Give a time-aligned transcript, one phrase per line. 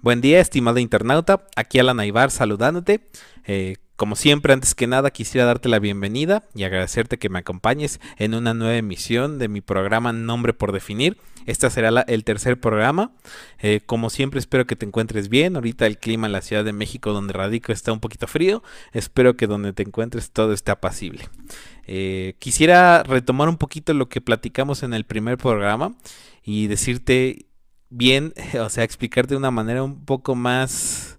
[0.00, 1.46] Buen día, estimado internauta.
[1.54, 3.08] Aquí Alan Aibar saludándote.
[3.46, 8.00] Eh, como siempre, antes que nada, quisiera darte la bienvenida y agradecerte que me acompañes
[8.16, 11.18] en una nueva emisión de mi programa Nombre por Definir.
[11.46, 13.12] Esta será el tercer programa.
[13.60, 15.56] Eh, como siempre, espero que te encuentres bien.
[15.56, 18.62] Ahorita el clima en la Ciudad de México, donde radico, está un poquito frío.
[18.92, 21.28] Espero que donde te encuentres todo esté apacible.
[21.86, 25.94] Eh, quisiera retomar un poquito lo que platicamos en el primer programa
[26.44, 27.46] y decirte
[27.90, 31.18] bien, o sea, explicarte de una manera un poco más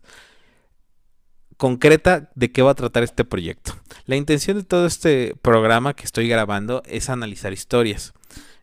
[1.57, 3.75] concreta de qué va a tratar este proyecto.
[4.05, 8.13] La intención de todo este programa que estoy grabando es analizar historias.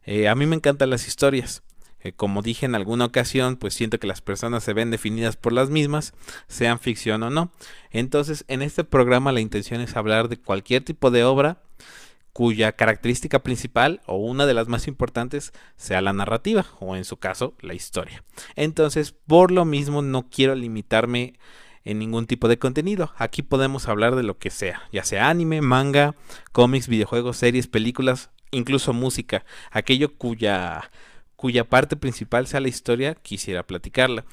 [0.05, 1.63] Eh, a mí me encantan las historias.
[2.03, 5.53] Eh, como dije en alguna ocasión, pues siento que las personas se ven definidas por
[5.53, 6.15] las mismas,
[6.49, 7.53] sean ficción o no.
[7.91, 11.63] Entonces, en este programa la intención es hablar de cualquier tipo de obra
[12.33, 17.17] cuya característica principal o una de las más importantes sea la narrativa o en su
[17.17, 18.25] caso la historia.
[18.57, 21.35] Entonces, por lo mismo no quiero limitarme
[21.85, 23.13] en ningún tipo de contenido.
[23.17, 26.15] Aquí podemos hablar de lo que sea, ya sea anime, manga,
[26.53, 30.91] cómics, videojuegos, series, películas, incluso música, aquello cuya
[31.37, 34.27] cuya parte principal sea la historia, quisiera platicarla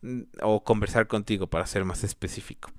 [0.00, 2.72] mm, o conversar contigo para ser más específico.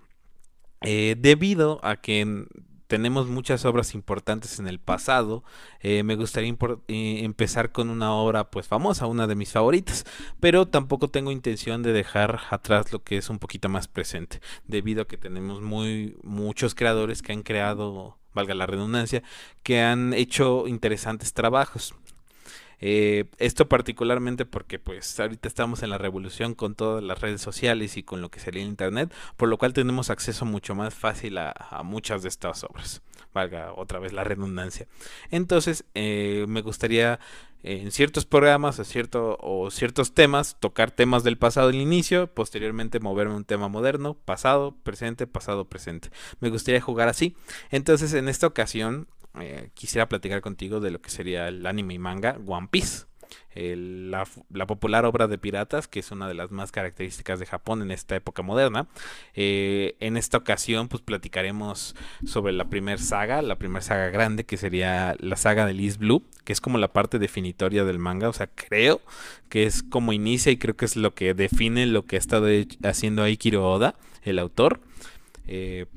[0.81, 2.47] Eh, debido a que
[2.87, 5.43] tenemos muchas obras importantes en el pasado,
[5.81, 10.05] eh, me gustaría eh, empezar con una obra pues famosa, una de mis favoritas,
[10.39, 15.03] pero tampoco tengo intención de dejar atrás lo que es un poquito más presente, debido
[15.03, 19.23] a que tenemos muy muchos creadores que han creado, valga la redundancia,
[19.63, 21.93] que han hecho interesantes trabajos.
[22.79, 27.97] Eh, esto particularmente porque pues ahorita estamos en la revolución con todas las redes sociales
[27.97, 31.37] y con lo que sería el internet, por lo cual tenemos acceso mucho más fácil
[31.37, 31.53] a,
[31.83, 33.01] muchas de estas obras.
[33.33, 34.87] Valga otra vez la redundancia.
[35.31, 37.19] Entonces, eh, me gustaría
[37.63, 42.27] eh, en ciertos programas o, cierto, o ciertos temas tocar temas del pasado al inicio,
[42.27, 46.09] posteriormente moverme a un tema moderno, pasado, presente, pasado, presente.
[46.39, 47.35] Me gustaría jugar así.
[47.71, 49.07] Entonces, en esta ocasión,
[49.41, 53.05] eh, quisiera platicar contigo de lo que sería el anime y manga One Piece.
[53.55, 54.25] La,
[54.67, 58.15] popular obra de piratas, que es una de las más características de Japón en esta
[58.15, 58.87] época moderna.
[59.33, 64.57] Eh, en esta ocasión, pues platicaremos sobre la primer saga, la primera saga grande, que
[64.57, 68.29] sería la saga de Liz Blue, que es como la parte definitoria del manga.
[68.29, 69.01] O sea, creo
[69.49, 72.47] que es como inicia y creo que es lo que define lo que ha estado
[72.83, 74.81] haciendo Aikiro Oda, el autor.
[75.47, 75.87] Eh,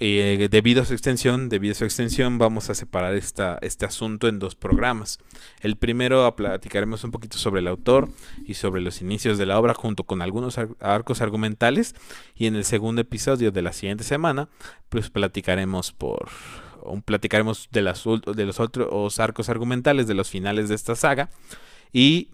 [0.00, 4.28] eh, debido a su extensión, debido a su extensión, vamos a separar esta, este asunto
[4.28, 5.18] en dos programas.
[5.60, 8.08] El primero platicaremos un poquito sobre el autor
[8.44, 11.94] y sobre los inicios de la obra junto con algunos ar- arcos argumentales
[12.34, 14.48] y en el segundo episodio de la siguiente semana
[14.88, 16.28] pues platicaremos por
[17.06, 21.30] platicaremos de, las, de los otros arcos argumentales de los finales de esta saga
[21.94, 22.28] y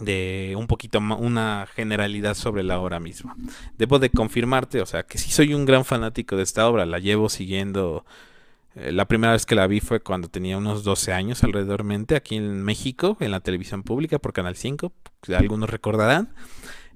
[0.00, 3.36] de un poquito una generalidad sobre la obra misma.
[3.78, 6.98] Debo de confirmarte, o sea, que sí soy un gran fanático de esta obra, la
[6.98, 8.04] llevo siguiendo
[8.76, 12.36] eh, la primera vez que la vi fue cuando tenía unos 12 años alrededormente aquí
[12.36, 16.32] en México, en la televisión pública por Canal 5, que algunos recordarán.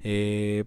[0.02, 0.64] Eh,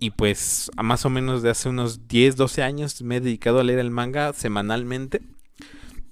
[0.00, 3.58] y pues a más o menos de hace unos 10, 12 años me he dedicado
[3.58, 5.22] a leer el manga semanalmente.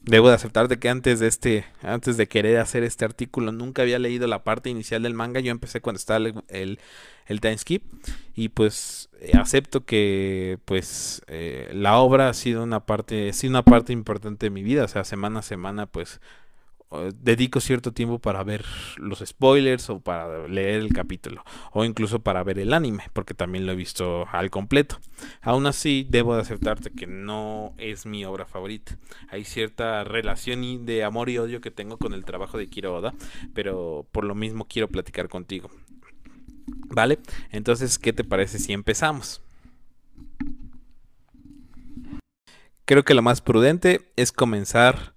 [0.06, 3.82] Debo de aceptar de que antes de este, antes de querer hacer este artículo, nunca
[3.82, 5.40] había leído la parte inicial del manga.
[5.40, 6.78] Yo empecé cuando estaba el,
[7.26, 7.82] el, time skip.
[8.36, 13.50] Y pues eh, acepto que pues eh, la obra ha sido una parte, ha sido
[13.50, 14.84] una parte importante de mi vida.
[14.84, 16.20] O sea, semana a semana, pues
[17.20, 18.64] dedico cierto tiempo para ver
[18.96, 23.66] los spoilers o para leer el capítulo o incluso para ver el anime porque también
[23.66, 24.98] lo he visto al completo.
[25.42, 28.96] Aún así debo de aceptarte que no es mi obra favorita.
[29.28, 33.14] Hay cierta relación de amor y odio que tengo con el trabajo de Kiro Oda
[33.52, 35.70] pero por lo mismo quiero platicar contigo.
[36.88, 37.18] Vale
[37.50, 39.42] entonces qué te parece si empezamos
[42.86, 45.15] creo que lo más prudente es comenzar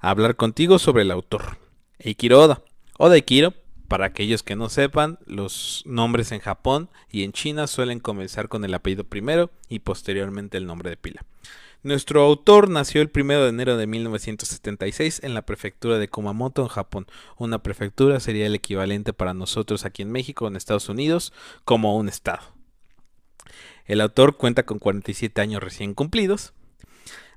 [0.00, 1.58] hablar contigo sobre el autor,
[1.98, 2.62] Eikiro Oda.
[2.98, 3.54] Oda Eikiro,
[3.88, 8.64] para aquellos que no sepan, los nombres en Japón y en China suelen comenzar con
[8.64, 11.24] el apellido primero y posteriormente el nombre de pila.
[11.84, 16.68] Nuestro autor nació el 1 de enero de 1976 en la prefectura de Kumamoto, en
[16.68, 17.06] Japón.
[17.36, 21.32] Una prefectura sería el equivalente para nosotros aquí en México, en Estados Unidos,
[21.64, 22.42] como un estado.
[23.86, 26.52] El autor cuenta con 47 años recién cumplidos,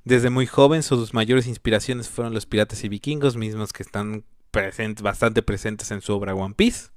[0.04, 5.00] desde muy joven sus mayores inspiraciones fueron los piratas y vikingos, mismos que están present,
[5.00, 6.90] bastante presentes en su obra One Piece.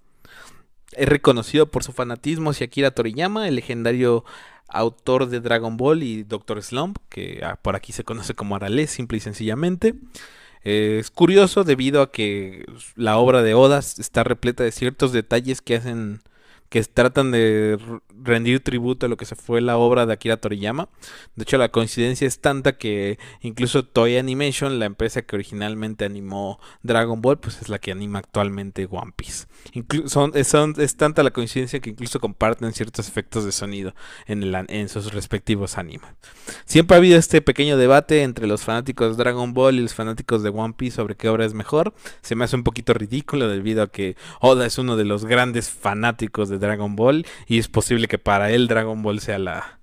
[0.91, 4.23] Es reconocido por su fanatismo hacia Akira Toriyama, el legendario
[4.67, 8.87] autor de Dragon Ball y Doctor Slump, que ah, por aquí se conoce como Arale,
[8.87, 9.95] simple y sencillamente.
[10.63, 12.65] Eh, es curioso debido a que
[12.95, 16.21] la obra de Oda está repleta de ciertos detalles que hacen
[16.75, 17.79] que tratan de
[18.21, 20.89] rendir tributo a lo que se fue la obra de Akira Toriyama.
[21.37, 26.59] De hecho, la coincidencia es tanta que incluso Toei Animation, la empresa que originalmente animó
[26.83, 29.45] Dragon Ball, pues es la que anima actualmente One Piece.
[30.07, 33.95] son, es tanta la coincidencia que incluso comparten ciertos efectos de sonido
[34.27, 36.09] en, en sus respectivos animes.
[36.65, 40.41] Siempre ha habido este pequeño debate entre los fanáticos de Dragon Ball y los fanáticos
[40.41, 41.93] de One Piece sobre qué obra es mejor.
[42.21, 45.69] Se me hace un poquito ridículo debido a que Oda es uno de los grandes
[45.69, 49.79] fanáticos de Dragon Ball y es posible que para él Dragon Ball sea la,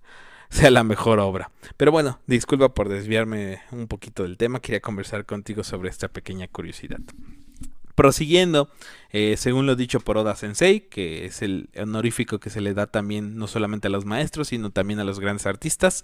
[0.50, 1.52] sea la mejor obra.
[1.76, 6.48] Pero bueno, disculpa por desviarme un poquito del tema, quería conversar contigo sobre esta pequeña
[6.48, 6.98] curiosidad.
[7.94, 8.70] Prosiguiendo,
[9.10, 12.86] eh, según lo dicho por Oda Sensei, que es el honorífico que se le da
[12.86, 16.02] también no solamente a los maestros, sino también a los grandes artistas,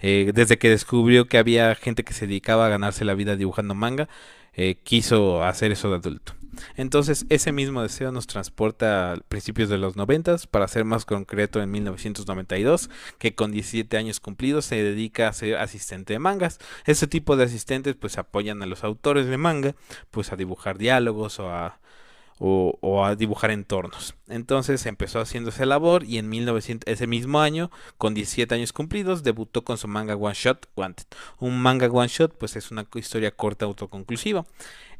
[0.00, 3.74] eh, desde que descubrió que había gente que se dedicaba a ganarse la vida dibujando
[3.74, 4.08] manga,
[4.54, 6.34] eh, quiso hacer eso de adulto.
[6.76, 11.62] Entonces ese mismo deseo nos transporta a principios de los 90, para ser más concreto
[11.62, 16.58] en 1992, que con 17 años cumplidos se dedica a ser asistente de mangas.
[16.86, 19.74] Este tipo de asistentes pues apoyan a los autores de manga
[20.10, 21.78] pues a dibujar diálogos o a
[22.38, 24.14] o, a dibujar entornos.
[24.28, 29.22] Entonces empezó haciendo esa labor y en 1900, ese mismo año, con 17 años cumplidos,
[29.22, 31.06] debutó con su manga One Shot Wanted.
[31.38, 34.44] Un manga One Shot pues es una historia corta autoconclusiva.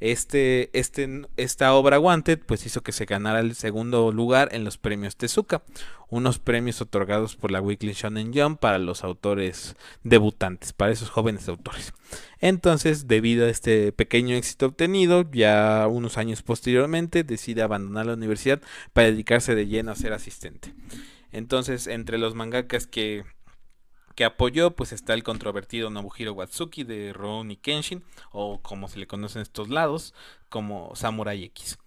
[0.00, 4.78] Este, este, esta obra Wanted pues hizo que se ganara el segundo lugar en los
[4.78, 5.62] premios Tezuka,
[6.08, 11.48] unos premios otorgados por la Weekly Shonen Jump para los autores debutantes, para esos jóvenes
[11.48, 11.92] autores.
[12.40, 18.60] Entonces, debido a este pequeño éxito obtenido, ya unos años posteriormente decide abandonar la universidad
[18.92, 20.72] para dedicarse de lleno a ser asistente.
[21.32, 23.24] Entonces, entre los mangakas que
[24.14, 27.14] que apoyó, pues está el controvertido Nobuhiro Watsuki de
[27.48, 30.12] y Kenshin, o como se le conocen estos lados,
[30.48, 31.78] como Samurai X.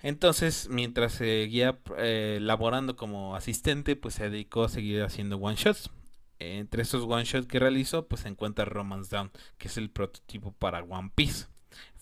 [0.00, 5.90] Entonces, mientras seguía eh, laborando como asistente, pues se dedicó a seguir haciendo one shots.
[6.38, 10.52] Entre esos one shots que realizó, pues se encuentra Romance Down, que es el prototipo
[10.52, 11.44] para One Piece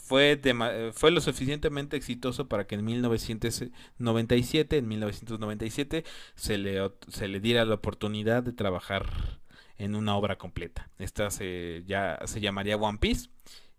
[0.05, 6.05] fue, eh, fue lo suficientemente exitoso para que en 1997, en 1997
[6.35, 9.41] se le, se le diera la oportunidad de trabajar
[9.79, 10.91] en una obra completa.
[10.99, 13.31] Esta se, ya se llamaría One Piece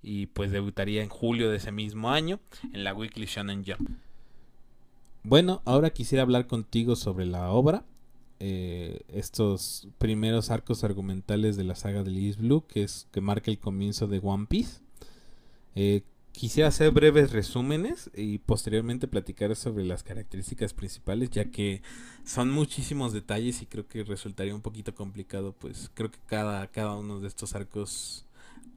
[0.02, 2.40] y pues debutaría en julio de ese mismo año
[2.74, 3.88] en la Weekly Shonen Jump.
[5.22, 7.86] Bueno, ahora quisiera hablar contigo sobre la obra.
[8.40, 13.52] Eh, estos primeros arcos argumentales de la saga de Liz Blue, que es que marca
[13.52, 14.82] el comienzo de One Piece.
[15.76, 16.02] Eh,
[16.36, 21.82] quisiera hacer breves resúmenes y posteriormente platicar sobre las características principales, ya que
[22.24, 26.96] son muchísimos detalles y creo que resultaría un poquito complicado, pues creo que cada, cada
[26.96, 28.26] uno de estos arcos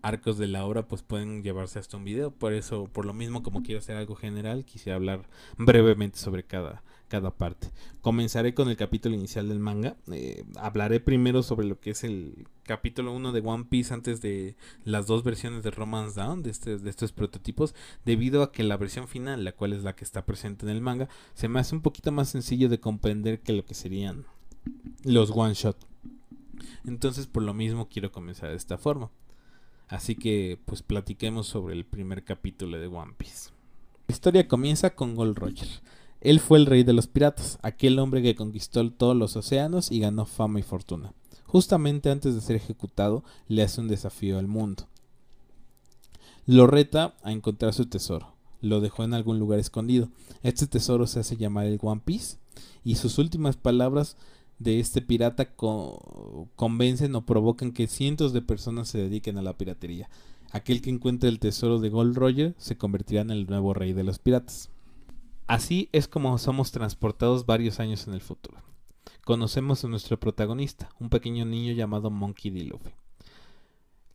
[0.01, 3.43] arcos de la obra pues pueden llevarse hasta un video, por eso por lo mismo
[3.43, 7.71] como quiero hacer algo general, quisiera hablar brevemente sobre cada cada parte.
[8.01, 9.97] Comenzaré con el capítulo inicial del manga.
[10.13, 14.55] Eh, hablaré primero sobre lo que es el capítulo 1 de One Piece antes de
[14.85, 17.75] las dos versiones de Romance Down, de, este, de estos prototipos,
[18.05, 20.81] debido a que la versión final, la cual es la que está presente en el
[20.81, 24.27] manga, se me hace un poquito más sencillo de comprender que lo que serían
[25.03, 25.77] los one shot.
[26.85, 29.11] Entonces, por lo mismo, quiero comenzar de esta forma.
[29.89, 33.51] Así que, pues platiquemos sobre el primer capítulo de One Piece.
[34.07, 35.69] La historia comienza con Gold Roger
[36.21, 40.01] él fue el rey de los piratas, aquel hombre que conquistó todos los océanos y
[40.01, 41.13] ganó fama y fortuna.
[41.47, 44.89] Justamente antes de ser ejecutado, le hace un desafío al mundo.
[46.45, 48.35] Lo reta a encontrar su tesoro.
[48.61, 50.09] Lo dejó en algún lugar escondido.
[50.43, 52.39] Este tesoro se hace llamar el One Piece
[52.85, 54.17] y sus últimas palabras
[54.59, 55.55] de este pirata
[56.57, 60.11] convencen o provocan que cientos de personas se dediquen a la piratería.
[60.51, 64.03] Aquel que encuentre el tesoro de Gold Roger se convertirá en el nuevo rey de
[64.05, 64.71] los piratas.
[65.49, 68.59] Así es como somos transportados varios años en el futuro.
[69.25, 72.65] Conocemos a nuestro protagonista, un pequeño niño llamado Monkey D.
[72.65, 72.91] Luffy.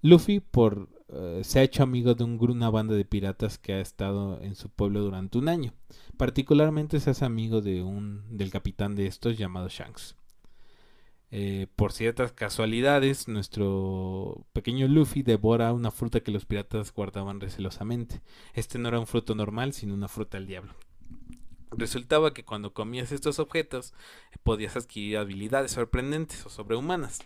[0.03, 4.39] Luffy por, eh, se ha hecho amigo de una banda de piratas que ha estado
[4.41, 5.73] en su pueblo durante un año.
[6.17, 10.15] Particularmente se hace amigo de un, del capitán de estos llamado Shanks.
[11.31, 18.21] Eh, por ciertas casualidades, nuestro pequeño Luffy devora una fruta que los piratas guardaban recelosamente.
[18.53, 20.75] Este no era un fruto normal, sino una fruta del diablo.
[21.77, 23.93] Resultaba que cuando comías estos objetos
[24.43, 27.19] podías adquirir habilidades sorprendentes o sobrehumanas,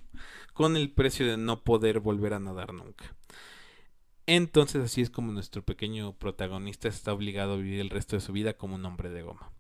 [0.54, 3.16] con el precio de no poder volver a nadar nunca.
[4.26, 8.34] Entonces así es como nuestro pequeño protagonista está obligado a vivir el resto de su
[8.34, 9.52] vida como un hombre de goma.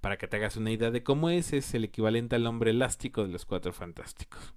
[0.00, 3.22] Para que te hagas una idea de cómo es, es el equivalente al hombre elástico
[3.22, 4.54] de los cuatro fantásticos.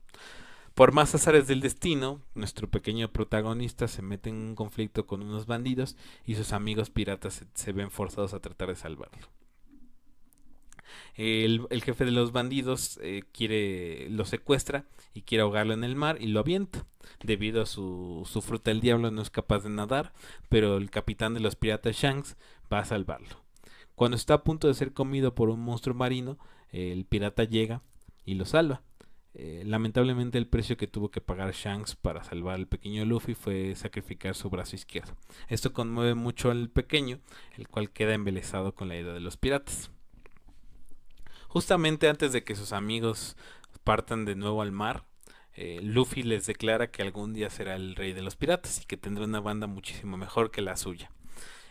[0.73, 5.45] Por más azares del destino, nuestro pequeño protagonista se mete en un conflicto con unos
[5.45, 9.27] bandidos y sus amigos piratas se, se ven forzados a tratar de salvarlo.
[11.15, 15.95] El, el jefe de los bandidos eh, quiere lo secuestra y quiere ahogarlo en el
[15.95, 16.85] mar y lo avienta.
[17.23, 20.13] Debido a su, fruta del diablo no es capaz de nadar,
[20.49, 22.35] pero el capitán de los piratas Shanks
[22.71, 23.43] va a salvarlo.
[23.95, 26.37] Cuando está a punto de ser comido por un monstruo marino,
[26.71, 27.81] el pirata llega
[28.25, 28.81] y lo salva.
[29.35, 33.73] Eh, lamentablemente el precio que tuvo que pagar Shanks para salvar al pequeño Luffy fue
[33.75, 35.15] sacrificar su brazo izquierdo.
[35.47, 37.19] Esto conmueve mucho al pequeño,
[37.57, 39.91] el cual queda embelesado con la idea de los piratas.
[41.53, 43.37] Justamente antes de que sus amigos
[43.83, 45.03] partan de nuevo al mar,
[45.53, 48.97] eh, Luffy les declara que algún día será el rey de los piratas y que
[48.97, 51.11] tendrá una banda muchísimo mejor que la suya.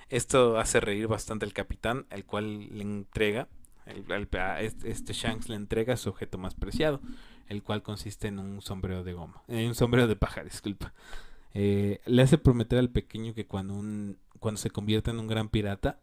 [0.08, 3.48] Esto hace reír bastante al capitán, al cual le entrega,
[4.84, 7.00] este Shanks le entrega su objeto más preciado,
[7.48, 10.94] el cual consiste en un sombrero de goma, en un sombrero de paja, disculpa.
[11.54, 15.48] Eh, le hace prometer al pequeño que cuando, un, cuando se convierta en un gran
[15.48, 15.98] pirata,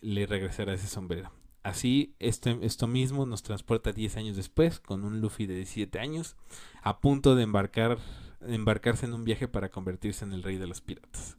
[0.00, 1.30] le regresará ese sombrero.
[1.62, 6.36] Así, este, esto mismo nos transporta 10 años después, con un Luffy de 17 años,
[6.82, 7.98] a punto de embarcar,
[8.40, 11.36] embarcarse en un viaje para convertirse en el rey de los piratas.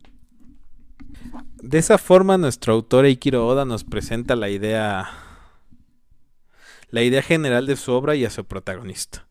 [1.62, 5.10] De esa forma, nuestro autor Eikiro Oda nos presenta la idea,
[6.90, 9.28] la idea general de su obra y a su protagonista.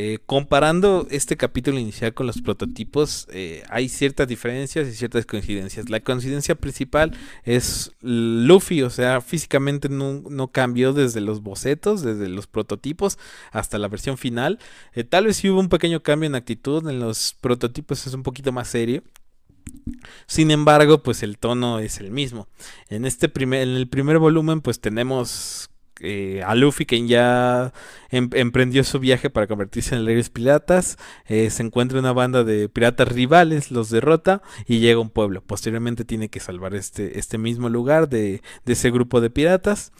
[0.00, 5.90] Eh, comparando este capítulo inicial con los prototipos, eh, hay ciertas diferencias y ciertas coincidencias.
[5.90, 12.46] La coincidencia principal es Luffy, o sea, físicamente no, cambió desde los bocetos, desde los
[12.46, 13.18] prototipos
[13.50, 14.60] hasta la versión final.
[14.92, 18.22] Eh, tal vez sí hubo un pequeño cambio en actitud, en los prototipos es un
[18.22, 19.02] poquito más serio.
[20.28, 22.46] Sin embargo, pues el tono es el mismo.
[22.88, 27.72] En este primer, en el primer volumen, pues tenemos eh, a Luffy, quien ya
[28.10, 31.98] em emprendió su viaje para convertirse en el rey de los piratas, eh, se encuentra
[31.98, 35.42] una banda de piratas rivales, los derrota y llega a un pueblo.
[35.42, 39.92] Posteriormente tiene que salvar este, este mismo lugar de, de ese grupo de piratas.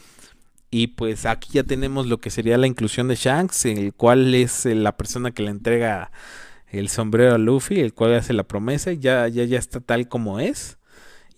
[0.70, 4.66] Y pues aquí ya tenemos lo que sería la inclusión de Shanks, el cual es
[4.66, 6.10] eh, la persona que le entrega
[6.70, 10.40] el sombrero a Luffy, el cual hace la promesa, ya, ya, ya está tal como
[10.40, 10.77] es.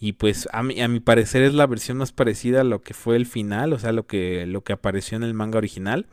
[0.03, 2.95] Y pues a mi, a mi parecer es la versión más parecida a lo que
[2.95, 6.07] fue el final, o sea, lo que, lo que apareció en el manga original.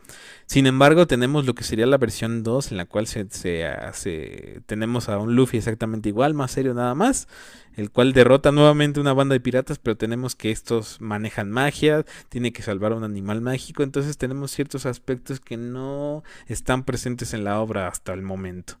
[0.44, 4.60] Sin embargo, tenemos lo que sería la versión 2, en la cual se, se, se,
[4.66, 7.28] tenemos a un Luffy exactamente igual, más serio nada más,
[7.76, 12.52] el cual derrota nuevamente una banda de piratas, pero tenemos que estos manejan magia, tiene
[12.52, 17.42] que salvar a un animal mágico, entonces tenemos ciertos aspectos que no están presentes en
[17.42, 18.78] la obra hasta el momento.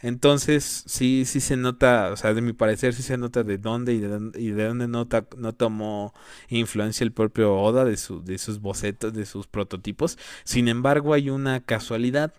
[0.00, 3.94] Entonces, sí, sí se nota, o sea, de mi parecer, sí se nota de dónde
[3.94, 6.12] y de dónde, y de dónde no, no, tomó
[6.48, 10.18] influencia el propio Oda de sus bocetos, de sus prototipos.
[10.44, 12.34] Sin embargo, hay una casualidad.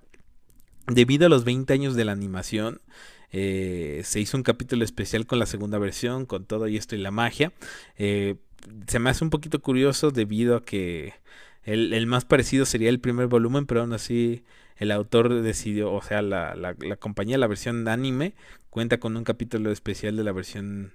[0.88, 2.80] Debido a los 20 años de la animación,
[3.32, 7.00] eh, se hizo un capítulo especial con la segunda versión, con todo y esto y
[7.00, 7.54] la magia.
[7.98, 8.36] Eh,
[8.88, 11.14] se me hace un poquito curioso debido a que
[11.64, 14.44] el, el más parecido sería el primer volumen, pero aún así
[14.78, 18.34] el autor decidió, o sea, la, la, compañía, la versión de anime,
[18.70, 20.94] cuenta con un capítulo especial de la versión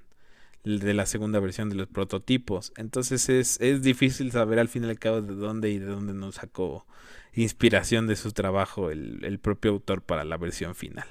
[0.64, 2.72] de la segunda versión de los prototipos.
[2.76, 6.14] Entonces es, es difícil saber al fin y al cabo de dónde y de dónde
[6.14, 6.86] nos sacó
[7.34, 11.06] inspiración de su trabajo el, el propio autor para la versión final.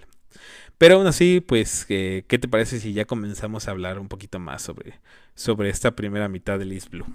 [0.78, 4.40] Pero aún así, pues, eh, ¿qué te parece si ya comenzamos a hablar un poquito
[4.40, 5.00] más sobre,
[5.36, 7.06] sobre esta primera mitad de East Blue?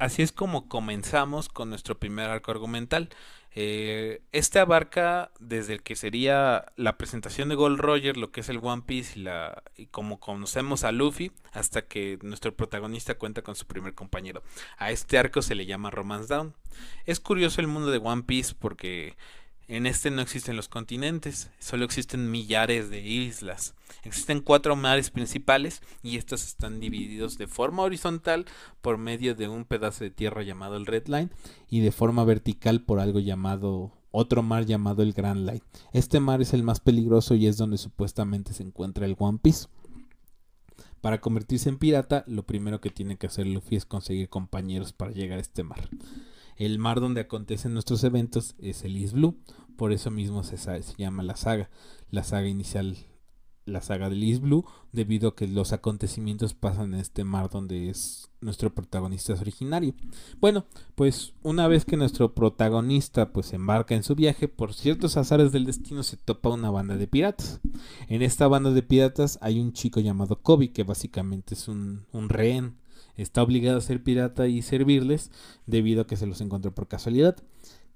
[0.00, 3.10] Así es como comenzamos con nuestro primer arco argumental.
[3.54, 8.48] Eh, este abarca desde el que sería la presentación de Gold Roger, lo que es
[8.48, 13.42] el One Piece y, la, y como conocemos a Luffy, hasta que nuestro protagonista cuenta
[13.42, 14.42] con su primer compañero.
[14.78, 16.54] A este arco se le llama Romance Down.
[17.04, 19.18] Es curioso el mundo de One Piece porque
[19.70, 23.76] en este no existen los continentes, solo existen millares de islas.
[24.02, 28.46] Existen cuatro mares principales y estos están divididos de forma horizontal
[28.80, 31.28] por medio de un pedazo de tierra llamado el Red Line
[31.68, 35.62] y de forma vertical por algo llamado otro mar llamado el Grand Line.
[35.92, 39.68] Este mar es el más peligroso y es donde supuestamente se encuentra el One Piece.
[41.00, 45.12] Para convertirse en pirata, lo primero que tiene que hacer Luffy es conseguir compañeros para
[45.12, 45.88] llegar a este mar.
[46.60, 49.38] El mar donde acontecen nuestros eventos es el East Blue,
[49.80, 50.58] por eso mismo se,
[50.98, 51.70] llama la saga.
[52.10, 52.98] La saga inicial
[53.64, 57.88] la saga de East Blue debido a que los acontecimientos pasan en este mar donde
[57.88, 59.94] es nuestro protagonista es originario.
[60.38, 65.50] Bueno, pues una vez que nuestro protagonista pues embarca en su viaje, por ciertos azares
[65.50, 67.62] del destino se topa una banda de piratas.
[68.08, 72.28] En esta banda de piratas hay un chico llamado Kobe que básicamente es un, un
[72.28, 72.76] rehén
[73.22, 75.30] está obligado a ser pirata y servirles
[75.66, 77.36] debido a que se los encontró por casualidad.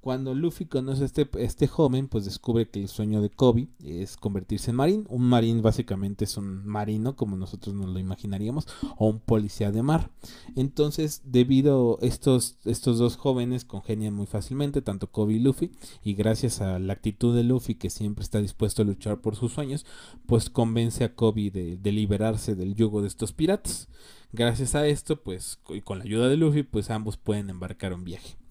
[0.04, 4.18] Cuando Luffy conoce a este, este joven, pues descubre que el sueño de Kobe es
[4.18, 5.06] convertirse en marín.
[5.08, 8.66] Un marín básicamente es un marino, como nosotros nos lo imaginaríamos,
[8.98, 10.10] o un policía de mar.
[10.56, 16.12] Entonces, debido a estos, estos dos jóvenes congenian muy fácilmente, tanto Kobe y Luffy, y
[16.12, 19.86] gracias a la actitud de Luffy, que siempre está dispuesto a luchar por sus sueños,
[20.26, 23.88] pues convence a Kobe de, de liberarse del yugo de estos piratas.
[24.34, 28.04] Gracias a esto, pues, y con la ayuda de Luffy, pues ambos pueden embarcar un
[28.04, 28.43] viaje.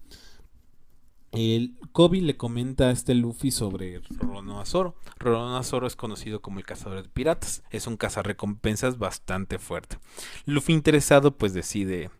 [1.36, 4.94] El Kobe le comenta a este Luffy sobre Roronoa Zoro.
[5.18, 7.64] Roronoa Zoro es conocido como el cazador de piratas.
[7.70, 9.98] Es un cazarrecompensas bastante fuerte.
[10.46, 12.10] Luffy interesado pues decide,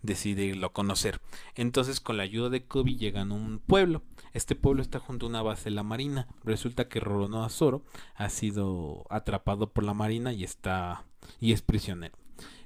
[0.00, 1.20] decide irlo a conocer.
[1.54, 4.04] Entonces con la ayuda de Kobe llegan a un pueblo.
[4.32, 6.28] Este pueblo está junto a una base de la marina.
[6.42, 11.04] Resulta que Roronoa Zoro ha sido atrapado por la marina y está
[11.40, 12.21] y es prisionero.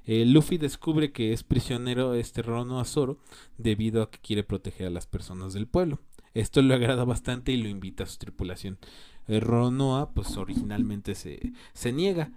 [0.07, 3.19] Eh, Luffy descubre que es prisionero este Rono Zoro
[3.57, 5.99] debido a que quiere proteger a las personas del pueblo.
[6.33, 8.79] Esto le agrada bastante y lo invita a su tripulación.
[9.27, 12.31] El Ronoa, pues originalmente se, se niega.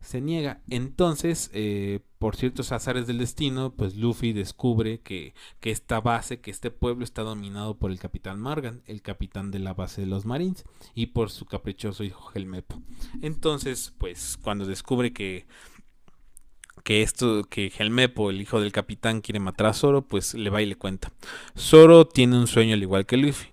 [0.00, 0.62] Se niega.
[0.70, 6.50] Entonces, eh, por ciertos azares del destino, pues Luffy descubre que, que, esta base, que
[6.50, 10.24] este pueblo está dominado por el capitán Morgan, el capitán de la base de los
[10.24, 10.64] Marines,
[10.94, 12.80] y por su caprichoso hijo Helmepo.
[13.20, 15.46] Entonces, pues cuando descubre que
[16.88, 20.62] que esto, que Helmepo, el hijo del capitán, quiere matar a Zoro, pues le va
[20.62, 21.12] y le cuenta.
[21.54, 23.48] Zoro tiene un sueño al igual que Luffy.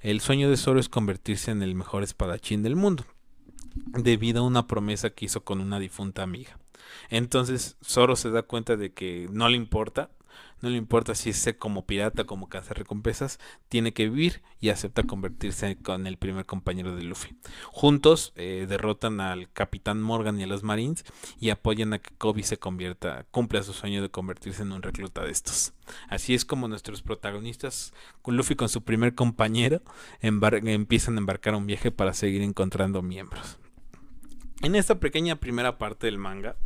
[0.00, 3.04] El sueño de Zoro es convertirse en el mejor espadachín del mundo,
[3.86, 6.58] debido a una promesa que hizo con una difunta amiga.
[7.08, 10.10] Entonces Zoro se da cuenta de que no le importa,
[10.60, 15.76] no le importa si es como pirata, como recompensas, tiene que vivir y acepta convertirse
[15.76, 17.36] con el primer compañero de Luffy.
[17.66, 21.04] Juntos eh, derrotan al Capitán Morgan y a los Marines
[21.40, 25.22] y apoyan a que Kobe se convierta, cumpla su sueño de convertirse en un recluta
[25.22, 25.72] de estos.
[26.08, 27.92] Así es como nuestros protagonistas,
[28.24, 29.82] Luffy con su primer compañero,
[30.20, 33.58] empiezan a embarcar un viaje para seguir encontrando miembros.
[34.62, 36.56] En esta pequeña primera parte del manga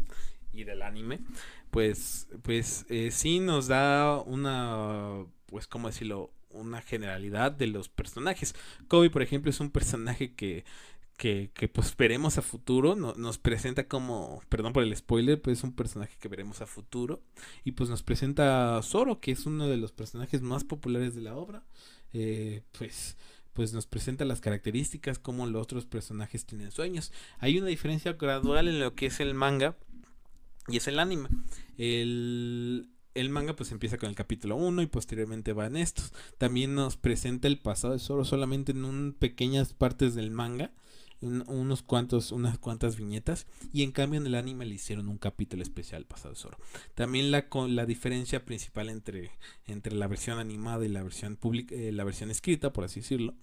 [0.52, 1.20] y del anime,
[1.76, 6.30] pues, pues eh, sí nos da una, pues, ¿cómo decirlo?
[6.48, 8.54] Una generalidad de los personajes.
[8.88, 10.64] Kobe, por ejemplo, es un personaje que,
[11.18, 12.96] que, que pues veremos a futuro.
[12.96, 17.20] nos presenta como, perdón por el spoiler, pues es un personaje que veremos a futuro.
[17.62, 21.20] Y pues nos presenta a Zoro, que es uno de los personajes más populares de
[21.20, 21.62] la obra.
[22.14, 23.18] Eh, pues
[23.56, 27.10] pues nos presenta las características, como los otros personajes tienen sueños.
[27.38, 29.78] Hay una diferencia gradual en lo que es el manga
[30.68, 31.28] y es el anime.
[31.78, 36.12] El, el manga pues empieza con el capítulo 1 y posteriormente va en estos.
[36.38, 40.72] También nos presenta el pasado de Zoro solamente en un, pequeñas partes del manga.
[41.22, 43.46] unos cuantos, unas cuantas viñetas.
[43.72, 46.58] Y en cambio en el anime le hicieron un capítulo especial pasado de Zoro.
[46.94, 49.30] También la, la diferencia principal entre,
[49.66, 53.34] entre la versión animada y la versión pública, eh, la versión escrita, por así decirlo,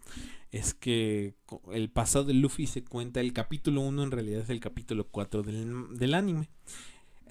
[0.52, 1.34] es que
[1.72, 5.42] el pasado de Luffy se cuenta, el capítulo 1 en realidad es el capítulo 4
[5.42, 6.50] del, del anime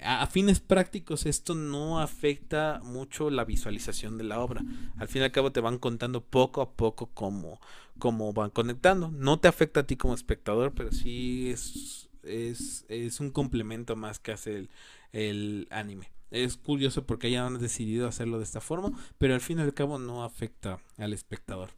[0.03, 4.63] a, fines prácticos esto no afecta mucho la visualización de la obra.
[4.97, 7.59] Al fin y al cabo te van contando poco a poco cómo,
[7.99, 9.11] cómo van conectando.
[9.11, 14.19] No te afecta a ti como espectador, pero sí es, es, es un complemento más
[14.19, 14.69] que hace el,
[15.11, 16.11] el anime.
[16.31, 19.99] Es curioso porque hayan decidido hacerlo de esta forma, pero al fin y al cabo
[19.99, 21.69] no afecta al espectador.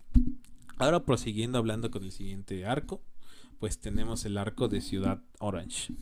[0.77, 3.01] Ahora prosiguiendo hablando con el siguiente arco,
[3.59, 5.93] pues tenemos el arco de Ciudad Orange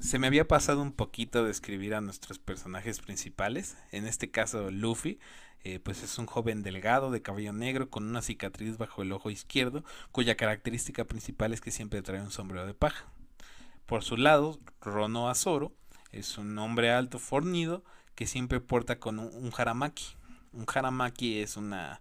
[0.00, 3.76] se me había pasado un poquito de escribir a nuestros personajes principales.
[3.92, 5.18] En este caso, Luffy,
[5.62, 9.30] eh, pues es un joven delgado de cabello negro con una cicatriz bajo el ojo
[9.30, 13.06] izquierdo, cuya característica principal es que siempre trae un sombrero de paja.
[13.84, 15.72] Por su lado, Rono Azoro
[16.12, 17.84] es un hombre alto fornido
[18.14, 20.16] que siempre porta con un, un haramaki.
[20.52, 22.00] Un haramaki es una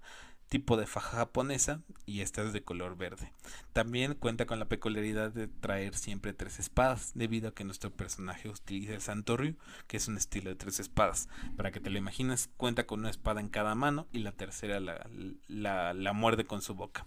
[0.50, 3.32] tipo de faja japonesa y esta es de color verde.
[3.72, 8.50] También cuenta con la peculiaridad de traer siempre tres espadas, debido a que nuestro personaje
[8.50, 9.56] utiliza el Santo Ryu,
[9.88, 11.30] que es un estilo de tres espadas.
[11.56, 14.80] Para que te lo imagines, cuenta con una espada en cada mano y la tercera
[14.80, 17.06] la, la muerde con su boca.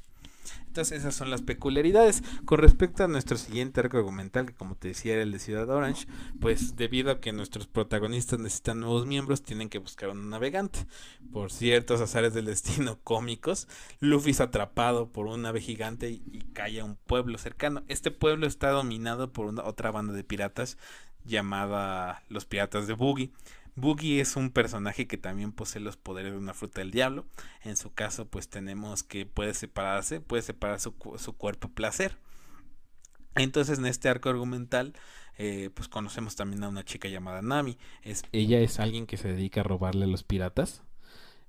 [0.67, 2.23] Entonces esas son las peculiaridades.
[2.45, 5.69] Con respecto a nuestro siguiente arco argumental, que como te decía era el de Ciudad
[5.69, 6.07] Orange,
[6.41, 10.87] pues debido a que nuestros protagonistas necesitan nuevos miembros, tienen que buscar un navegante.
[11.33, 13.69] Por ciertos azares del destino cómicos,
[14.01, 17.83] Luffy es atrapado por un nave gigante y, cae a un pueblo cercano.
[17.89, 20.79] Este pueblo está dominado por una, otra banda de piratas
[21.25, 23.31] llamada los Piratas de Boogie
[23.75, 27.25] Boogie es un personaje que también posee los poderes de una fruta del diablo.
[27.63, 32.19] En su caso, pues tenemos que puede separarse, puede separar su, su cuerpo placer.
[33.35, 34.93] Entonces en este arco argumental
[35.39, 37.79] eh, pues conocemos también a una chica llamada Nami.
[38.03, 40.83] Es, ella es alguien que se dedica a robarle a los piratas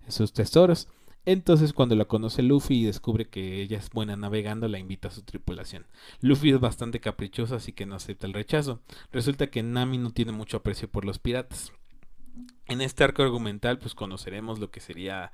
[0.08, 0.88] sus tesoros.
[1.26, 5.12] Entonces cuando la conoce Luffy y descubre que ella es buena navegando, la invita a
[5.12, 5.86] su tripulación.
[6.20, 8.82] Luffy es bastante caprichoso, así que no acepta el rechazo.
[9.12, 11.72] Resulta que Nami no tiene mucho aprecio por los piratas.
[12.68, 15.32] En este arco argumental, pues conoceremos lo que sería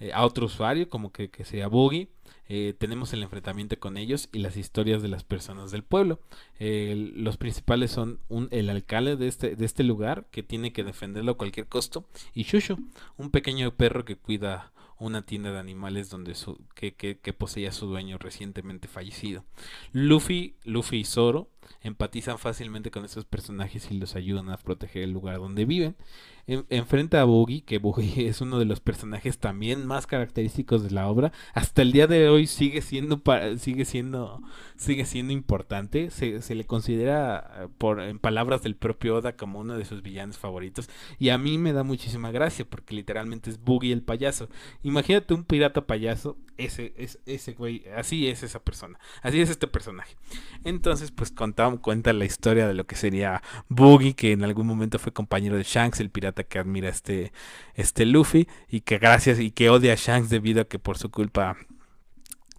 [0.00, 2.08] eh, a otro usuario, como que, que sería Boogie.
[2.48, 6.20] Eh, tenemos el enfrentamiento con ellos y las historias de las personas del pueblo.
[6.58, 11.32] Los principales son un, el alcalde de este, de este lugar, que tiene que defenderlo
[11.32, 12.76] a cualquier costo, y Shushu,
[13.16, 17.72] un pequeño perro que cuida una tienda de animales donde su, que, que, que, poseía
[17.72, 19.44] su dueño recientemente fallecido.
[19.92, 25.10] Luffy, Luffy y Zoro empatizan fácilmente con estos personajes y los ayudan a proteger el
[25.10, 25.96] lugar donde viven.
[26.46, 30.90] En, enfrenta a Boogie, que Boogie es uno de los personajes también más característicos de
[30.90, 31.32] la obra.
[31.54, 33.22] Hasta el día de hoy sigue siendo
[33.58, 34.42] sigue siendo
[34.76, 36.10] sigue siendo importante.
[36.10, 40.38] Se, se le considera por en palabras del propio Oda como uno de sus villanos
[40.38, 40.88] favoritos.
[41.18, 44.48] Y a mí me da muchísima gracia porque literalmente es Boogie el payaso.
[44.82, 49.66] Imagínate un pirata payaso, ese es ese güey, así es esa persona, así es este
[49.66, 50.16] personaje.
[50.64, 51.32] Entonces, pues
[51.80, 55.64] cuenta la historia de lo que sería Boogie, que en algún momento fue compañero de
[55.64, 57.32] Shanks, el pirata que admira este
[57.74, 61.10] este Luffy y que gracias y que odia a Shanks debido a que por su
[61.10, 61.56] culpa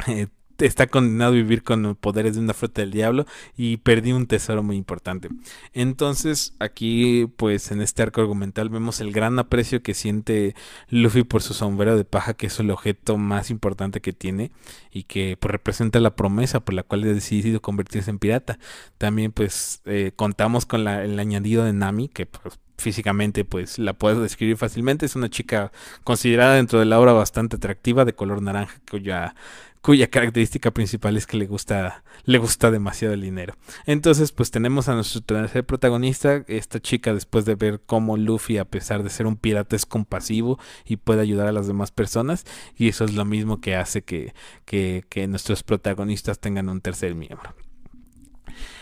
[0.07, 0.27] eh,
[0.59, 3.25] está condenado a vivir con poderes de una fruta del diablo
[3.57, 5.29] y perdí un tesoro muy importante.
[5.73, 10.55] Entonces, aquí, pues en este arco argumental vemos el gran aprecio que siente
[10.89, 14.51] Luffy por su sombrero de paja, que es el objeto más importante que tiene
[14.91, 18.59] y que pues, representa la promesa por la cual ha decidido convertirse en pirata.
[18.97, 23.93] También, pues, eh, contamos con la, el añadido de Nami, que pues, físicamente pues la
[23.93, 25.71] puedo describir fácilmente es una chica
[26.03, 29.35] considerada dentro de la obra bastante atractiva de color naranja cuya
[29.83, 33.55] cuya característica principal es que le gusta, le gusta demasiado el dinero.
[33.85, 38.65] Entonces, pues tenemos a nuestro tercer protagonista, esta chica después de ver cómo Luffy, a
[38.65, 42.45] pesar de ser un pirata, es compasivo y puede ayudar a las demás personas,
[42.77, 47.13] y eso es lo mismo que hace que, que, que nuestros protagonistas tengan un tercer
[47.13, 47.53] miembro.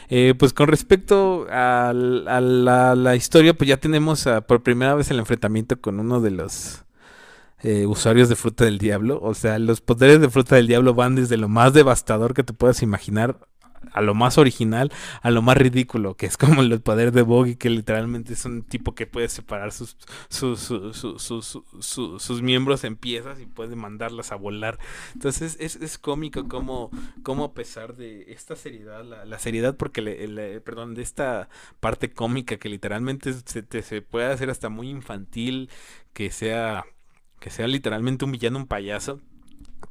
[0.08, 5.18] Eh, pues con respecto a, la, historia, pues ya tenemos a, por primera vez el
[5.18, 6.84] enfrentamiento con uno de los
[7.64, 9.20] eh, usuarios de fruta del diablo.
[9.22, 12.54] O sea, los poderes de fruta del diablo van desde lo más devastador que te
[12.54, 13.38] puedas imaginar
[13.94, 17.56] a lo más original, a lo más ridículo, que es como el poder de Boggy,
[17.56, 19.98] que literalmente es un tipo que puede separar sus,
[20.30, 21.64] sus, sus,
[22.18, 24.78] sus miembros en piezas y puede mandarlas a volar.
[25.14, 26.90] Entonces es, es cómico como,
[27.24, 31.50] como a pesar de esta seriedad, la, la seriedad porque, le, le, perdón, de esta
[31.80, 35.70] parte cómica que literalmente se, te, se puede hacer hasta muy infantil,
[36.14, 36.86] que sea
[37.42, 39.20] que sea literalmente un villano, un payaso,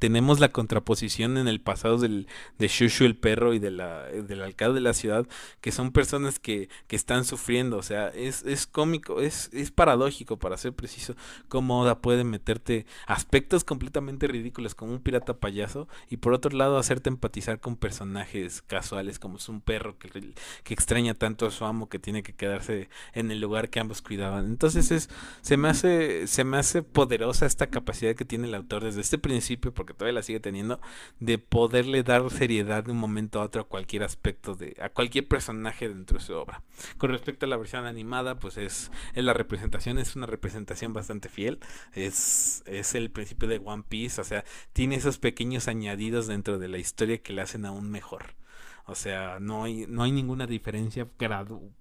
[0.01, 2.25] tenemos la contraposición en el pasado del,
[2.57, 5.27] de Shushu el perro y de la, del alcalde de la ciudad,
[5.61, 10.39] que son personas que, que están sufriendo, o sea, es, es cómico, es, es paradójico
[10.39, 11.15] para ser preciso,
[11.49, 16.79] cómo Oda puede meterte aspectos completamente ridículos como un pirata payaso y por otro lado
[16.79, 20.33] hacerte empatizar con personajes casuales como es un perro que,
[20.63, 24.01] que extraña tanto a su amo que tiene que quedarse en el lugar que ambos
[24.01, 24.45] cuidaban.
[24.47, 25.11] Entonces es,
[25.41, 29.19] se me hace, se me hace poderosa esta capacidad que tiene el autor desde este
[29.19, 30.79] principio, porque todavía la sigue teniendo,
[31.19, 35.27] de poderle dar seriedad de un momento a otro a cualquier aspecto de, a cualquier
[35.27, 36.61] personaje dentro de su obra.
[36.97, 41.29] Con respecto a la versión animada, pues es, es la representación, es una representación bastante
[41.29, 41.59] fiel,
[41.93, 46.67] es, es el principio de One Piece, o sea, tiene esos pequeños añadidos dentro de
[46.67, 48.40] la historia que le hacen aún mejor.
[48.85, 51.07] O sea, no hay, no hay ninguna diferencia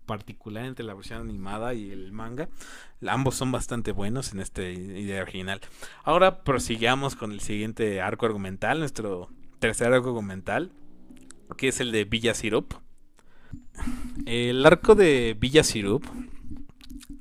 [0.06, 2.48] particular entre la versión animada y el manga.
[3.06, 5.60] Ambos son bastante buenos en esta idea original.
[6.04, 10.70] Ahora prosigamos con el siguiente arco argumental, nuestro tercer arco argumental,
[11.56, 12.74] que es el de Villa Sirup.
[14.26, 16.04] El arco de Villa Sirup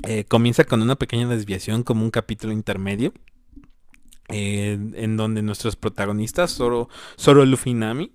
[0.03, 3.13] eh, comienza con una pequeña desviación como un capítulo intermedio.
[4.31, 6.87] Eh, en donde nuestros protagonistas, Zoro,
[7.17, 8.11] Zoro Luffy y Nami,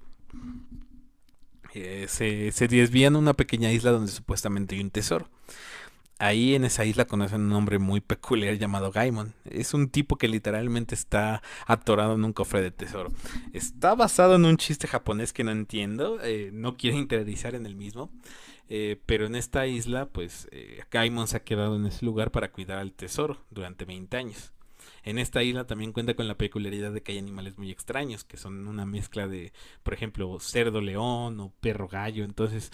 [1.74, 5.28] eh, se, se desvían a una pequeña isla donde supuestamente hay un tesoro.
[6.18, 9.34] Ahí en esa isla conocen un hombre muy peculiar llamado Gaimon.
[9.44, 13.10] Es un tipo que literalmente está atorado en un cofre de tesoro.
[13.52, 16.18] Está basado en un chiste japonés que no entiendo.
[16.22, 18.10] Eh, no quiero interiorizar en el mismo.
[18.68, 20.48] Eh, pero en esta isla, pues
[20.90, 24.53] Gaimon se ha quedado en ese lugar para cuidar al tesoro durante 20 años.
[25.04, 28.36] En esta isla también cuenta con la peculiaridad de que hay animales muy extraños, que
[28.36, 32.24] son una mezcla de, por ejemplo, cerdo león o perro gallo.
[32.24, 32.70] Entonces,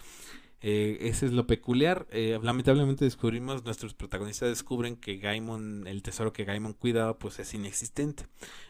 [0.62, 2.06] Eh, ese es lo peculiar.
[2.10, 7.54] Eh, lamentablemente descubrimos, nuestros protagonistas descubren que Gaimon, el tesoro que Gaimon cuidaba, pues es
[7.54, 8.26] inexistente.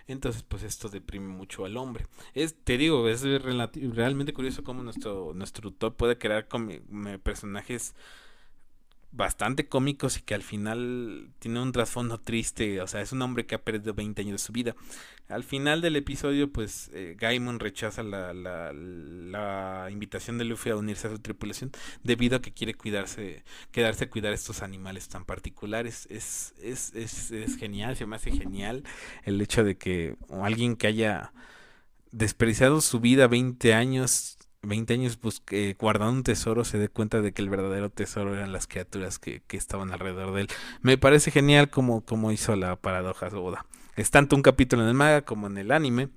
[0.07, 2.07] Entonces, pues esto deprime mucho al hombre.
[2.35, 6.46] Es, te digo, es realmente curioso cómo nuestro, nuestro autor puede crear
[7.25, 7.94] personajes
[9.12, 13.46] bastante cómicos y que al final tiene un trasfondo triste, o sea, es un hombre
[13.46, 14.77] que ha perdido 20 años de su vida.
[15.29, 20.77] Al final del episodio, pues eh, Gaimon rechaza la, la, la, invitación de Luffy a
[20.77, 21.70] unirse a su tripulación
[22.03, 26.09] debido a que quiere cuidarse, quedarse a cuidar estos animales tan particulares.
[26.11, 28.83] Es, es, es, es genial, se me hace genial
[29.25, 31.33] el hecho de que alguien que haya
[32.11, 35.42] desperdiciado su vida 20 años 20 años pues,
[35.79, 39.42] guardando un tesoro se dé cuenta de que el verdadero tesoro eran las criaturas que,
[39.51, 40.49] estaban alrededor de él.
[40.83, 43.66] Me parece genial como, como hizo la paradoja Oda.
[43.96, 46.09] Es tanto un capítulo en el manga como en el anime.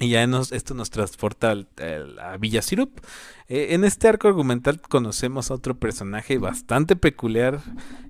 [0.00, 2.98] Y ya esto nos transporta a Villa Sirup.
[3.48, 7.60] Eh, en este arco argumental conocemos a otro personaje bastante peculiar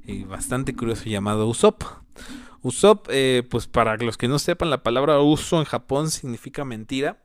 [0.06, 1.82] y bastante curioso llamado Usopp.
[2.62, 7.18] Usopp, eh, pues para los que no sepan, la palabra uso en Japón significa mentira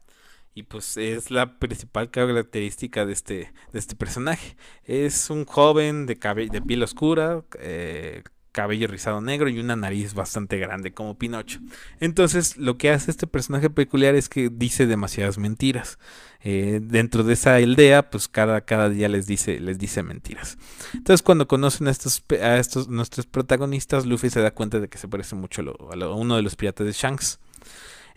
[0.58, 4.58] y pues es la principal característica de este, de este personaje.
[4.86, 6.16] Es un joven de,
[6.52, 11.60] de piel oscura, eh, cabello rizado negro y una nariz bastante grande como Pinocho.
[12.00, 16.00] Entonces lo que hace este personaje peculiar es que dice demasiadas mentiras.
[16.42, 20.58] Eh, dentro de esa aldea, pues cada, cada día les dice, les dice mentiras.
[20.96, 24.98] Entonces cuando conocen a estos, a estos nuestros protagonistas, Luffy se da cuenta de que
[24.98, 27.40] se parece mucho a uno de los piratas de Shanks.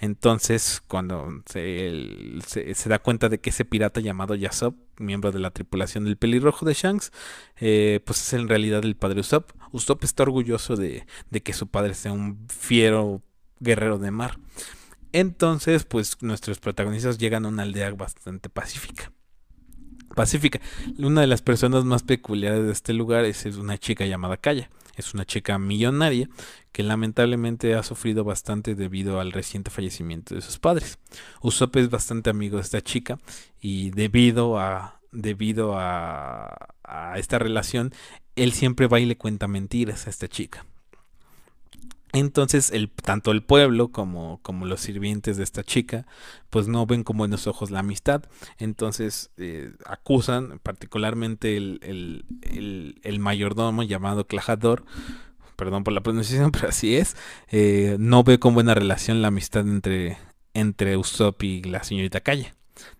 [0.00, 6.04] Entonces, cuando se, da cuenta de que ese pirata llamado Yasop, miembro de la tripulación
[6.04, 7.12] del pelirrojo de Shanks,
[7.60, 9.50] eh, pues es en realidad el padre Usopp.
[9.72, 11.04] Usopp está orgulloso de
[11.42, 13.22] que su padre sea un fiero
[13.60, 14.38] guerrero de mar.
[15.12, 19.12] Entonces, pues nuestros protagonistas llegan a una aldea bastante pacífica.
[20.14, 20.60] Pacífica.
[20.98, 24.70] Una de las personas más peculiares de este lugar es, una chica llamada Kaya.
[25.00, 26.28] Es una chica millonaria
[26.72, 30.98] que lamentablemente ha sufrido bastante debido al reciente fallecimiento de sus padres.
[31.42, 33.18] Usopp es bastante amigo de esta chica
[33.60, 37.92] y debido a debido a, a esta relación,
[38.36, 40.64] él siempre va y le cuenta mentiras a esta chica.
[42.12, 46.06] Entonces, el, tanto el pueblo como, como, los sirvientes de esta chica,
[46.50, 48.24] pues no ven con buenos ojos la amistad.
[48.58, 54.84] Entonces, eh, acusan, particularmente el, el, el, mayordomo llamado Clajador,
[55.56, 57.16] perdón por la pronunciación, pero así es,
[57.48, 60.18] eh, no ve con buena relación la amistad entre,
[60.54, 62.54] entre Usopp y la señorita Calle.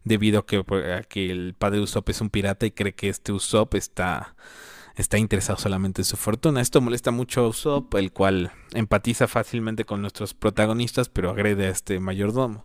[0.05, 3.33] Debido a que, a que el padre Usopp es un pirata y cree que este
[3.33, 4.37] Usopp está
[5.01, 6.61] está interesado solamente en su fortuna.
[6.61, 11.71] Esto molesta mucho a Usopp, el cual empatiza fácilmente con nuestros protagonistas, pero agrede a
[11.71, 12.65] este mayordomo.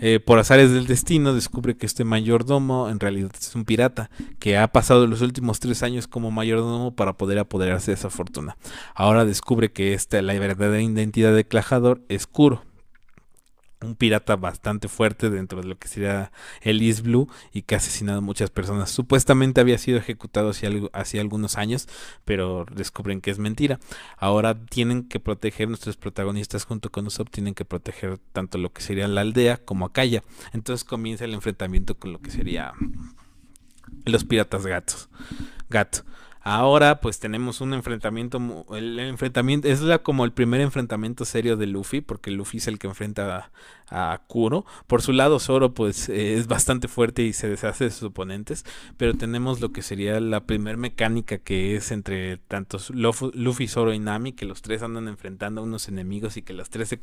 [0.00, 4.58] Eh, por azares del destino, descubre que este mayordomo en realidad es un pirata que
[4.58, 8.56] ha pasado los últimos tres años como mayordomo para poder apoderarse de esa fortuna.
[8.94, 12.62] Ahora descubre que esta, la verdadera identidad de Clajador es Kuro,
[13.80, 17.78] un pirata bastante fuerte dentro de lo que sería el East Blue y que ha
[17.78, 18.90] asesinado muchas personas.
[18.90, 20.50] Supuestamente había sido ejecutado
[20.92, 21.88] hace, algunos años,
[22.24, 23.78] pero descubren que es mentira.
[24.16, 28.82] Ahora tienen que proteger, nuestros protagonistas junto con Usopp tienen que proteger tanto lo que
[28.82, 30.22] sería la aldea como a Kaya.
[30.52, 32.72] Entonces comienza el enfrentamiento con lo que sería
[34.04, 35.08] los piratas gatos.
[35.68, 36.00] Gato.
[36.50, 42.00] Ahora pues tenemos un enfrentamiento, el enfrentamiento es como el primer enfrentamiento serio de Luffy,
[42.00, 43.50] porque Luffy es el que enfrenta
[43.90, 44.64] a, Kuro.
[44.86, 48.64] Por su lado Zoro pues eh, es bastante fuerte y se deshace de sus oponentes,
[48.96, 53.98] pero tenemos lo que sería la primer mecánica que es entre tantos Luffy, Zoro y
[53.98, 56.98] Nami, que los tres andan enfrentando a unos enemigos y que los tres se,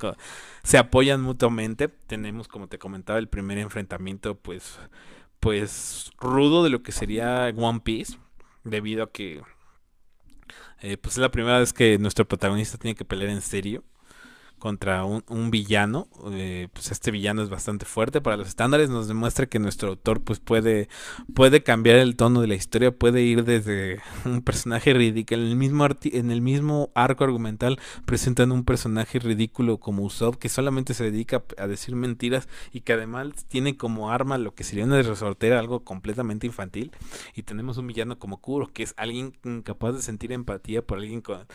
[0.63, 1.87] se apoyan mutuamente.
[1.87, 4.79] Tenemos como te comentaba el primer enfrentamiento pues
[5.39, 8.17] pues rudo de lo que sería One Piece
[8.65, 9.41] debido a que
[10.81, 13.83] eh, pues es la primera vez que nuestro protagonista tiene que pelear en serio
[14.65, 16.07] contra un, villano.
[16.31, 18.89] Eh, pues este villano es bastante fuerte para los estándares.
[18.89, 20.89] Nos demuestra que nuestro autor pues puede,
[21.35, 22.89] puede cambiar el tono de la historia.
[22.89, 25.43] Puede ir desde un personaje ridículo.
[25.43, 30.49] En el mismo, en el mismo arco argumental presentan un personaje ridículo como Usopp que
[30.49, 34.85] solamente se dedica a decir mentiras y que además tiene como arma lo que sería
[34.85, 36.91] una resortera, algo completamente infantil.
[37.35, 41.21] Y tenemos un villano como Kuro, que es alguien incapaz de sentir empatía por alguien
[41.21, 41.45] con,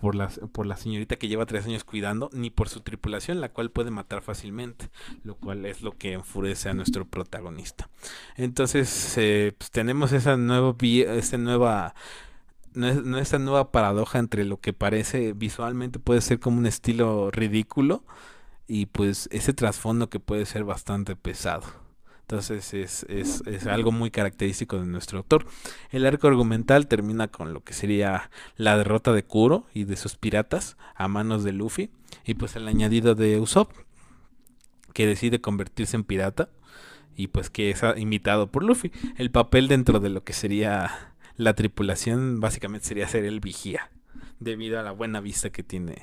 [0.00, 3.50] por la, por la señorita que lleva tres años cuidando, ni por su tripulación, la
[3.50, 4.90] cual puede matar fácilmente,
[5.24, 7.88] lo cual es lo que enfurece a nuestro protagonista.
[8.36, 11.94] Entonces, eh, pues tenemos esa nueva, esa nueva
[13.20, 18.04] esa nueva paradoja entre lo que parece visualmente puede ser como un estilo ridículo
[18.68, 21.87] y pues ese trasfondo que puede ser bastante pesado.
[22.30, 25.46] Entonces es, es, es, algo muy característico de nuestro autor.
[25.90, 30.16] El arco argumental termina con lo que sería la derrota de Kuro y de sus
[30.16, 31.88] piratas a manos de Luffy.
[32.26, 33.72] Y pues el añadido de Usopp,
[34.92, 36.50] que decide convertirse en pirata.
[37.16, 38.92] Y pues que es invitado por Luffy.
[39.16, 43.90] El papel dentro de lo que sería la tripulación básicamente sería ser el vigía.
[44.38, 46.02] Debido a la buena vista que tiene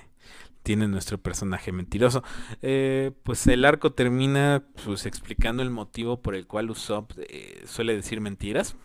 [0.65, 2.23] tiene nuestro personaje mentiroso.
[2.61, 7.95] Eh, pues el arco termina pues explicando el motivo por el cual Usopp eh, suele
[7.95, 8.75] decir mentiras.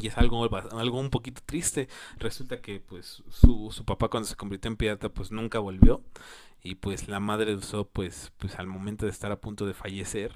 [0.00, 1.88] Y es algo, algo un poquito triste.
[2.18, 6.02] Resulta que pues su, su, papá cuando se convirtió en pirata pues nunca volvió.
[6.62, 9.74] Y pues la madre de Usopp pues, pues al momento de estar a punto de
[9.74, 10.32] fallecer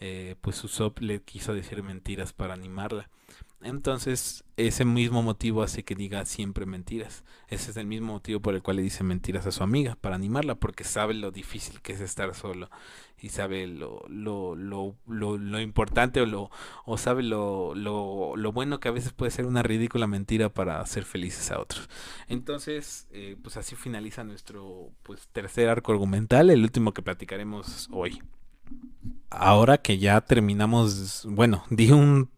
[0.00, 3.08] eh, pues Usopp le quiso decir mentiras para animarla.
[3.62, 7.24] Entonces, ese mismo motivo hace que diga siempre mentiras.
[7.48, 10.16] Ese es el mismo motivo por el cual le dice mentiras a su amiga, para
[10.16, 12.70] animarla, porque sabe lo difícil que es estar solo
[13.22, 16.50] y sabe lo, lo, lo, lo, importante o, lo,
[16.86, 20.80] o sabe lo, lo, lo, bueno que a veces puede ser una ridícula mentira para
[20.80, 21.88] hacer felices a otros.
[22.28, 28.22] Entonces, eh, pues así finaliza nuestro pues, tercer arco argumental, el último que platicaremos hoy.
[29.28, 32.30] Ahora que ya terminamos, bueno, di un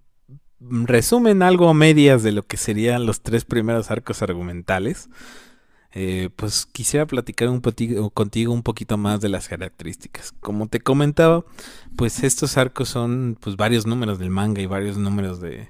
[0.70, 5.08] resumen algo a medias de lo que serían los tres primeros arcos argumentales.
[5.94, 10.32] Eh, pues quisiera platicar un contigo un poquito más de las características.
[10.40, 11.44] Como te comentaba,
[11.96, 15.68] pues estos arcos son pues varios números del manga y varios números de,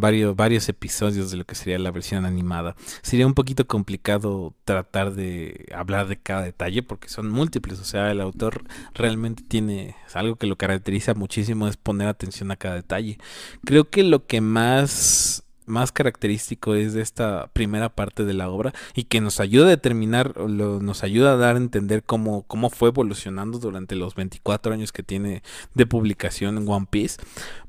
[0.00, 2.74] varios, varios episodios de lo que sería la versión animada.
[3.02, 8.10] Sería un poquito complicado tratar de hablar de cada detalle porque son múltiples, o sea,
[8.10, 13.18] el autor realmente tiene algo que lo caracteriza muchísimo es poner atención a cada detalle.
[13.64, 15.39] Creo que lo que más
[15.70, 19.70] más característico es de esta primera parte de la obra y que nos ayuda a
[19.70, 24.74] determinar, lo, nos ayuda a dar a entender cómo, cómo fue evolucionando durante los 24
[24.74, 25.42] años que tiene
[25.74, 27.16] de publicación en One Piece,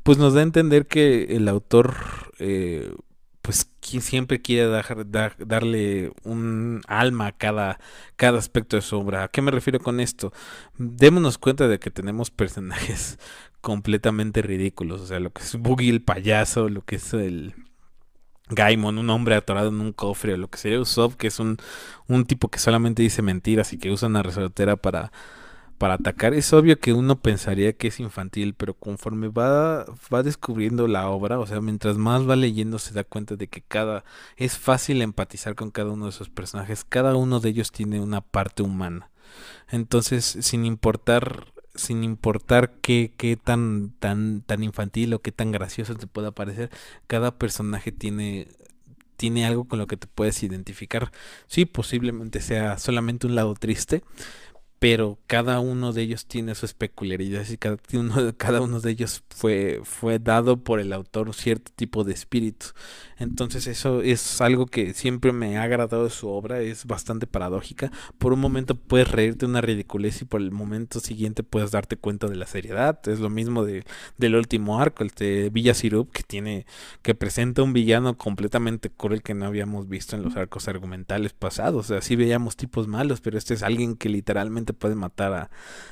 [0.03, 1.95] pues nos da a entender que el autor...
[2.39, 2.93] Eh,
[3.41, 4.67] pues siempre quiere
[5.39, 7.79] darle un alma a cada,
[8.15, 9.23] cada aspecto de su obra.
[9.23, 10.31] ¿A qué me refiero con esto?
[10.77, 13.17] Démonos cuenta de que tenemos personajes
[13.61, 15.01] completamente ridículos.
[15.01, 17.55] O sea, lo que es Boogie el payaso, lo que es el
[18.51, 21.57] Gaimon, un hombre atorado en un cofre, o lo que sería Usopp, que es un,
[22.07, 25.11] un tipo que solamente dice mentiras y que usa una resortera para,
[25.77, 26.33] para atacar.
[26.33, 31.39] Es obvio que uno pensaría que es infantil, pero conforme va, va descubriendo la obra,
[31.39, 34.03] o sea, mientras más va leyendo se da cuenta de que cada
[34.37, 38.21] es fácil empatizar con cada uno de esos personajes, cada uno de ellos tiene una
[38.21, 39.09] parte humana.
[39.69, 45.95] Entonces, sin importar sin importar qué, qué tan, tan, tan infantil o qué tan gracioso
[45.95, 46.69] te pueda parecer,
[47.07, 48.47] cada personaje tiene,
[49.17, 51.11] tiene algo con lo que te puedes identificar.
[51.47, 54.03] Sí, posiblemente sea solamente un lado triste,
[54.79, 59.23] pero cada uno de ellos tiene sus peculiaridades y cada uno, cada uno de ellos
[59.29, 62.67] fue, fue dado por el autor cierto tipo de espíritu.
[63.21, 67.91] Entonces eso es algo que siempre me ha agradado de su obra, es bastante paradójica.
[68.17, 72.27] Por un momento puedes reírte una ridiculez y por el momento siguiente puedes darte cuenta
[72.27, 72.99] de la seriedad.
[73.07, 73.85] Es lo mismo de,
[74.17, 76.65] del último arco, el de Villa Sirup, que tiene,
[77.03, 81.85] que presenta un villano completamente cruel que no habíamos visto en los arcos argumentales pasados.
[81.85, 85.51] O sea, sí veíamos tipos malos, pero este es alguien que literalmente puede matar a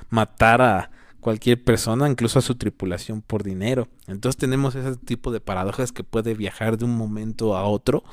[0.10, 0.90] matar a
[1.20, 3.88] cualquier persona, incluso a su tripulación por dinero.
[4.08, 8.04] Entonces tenemos ese tipo de paradojas que puede viajar de un momento a otro,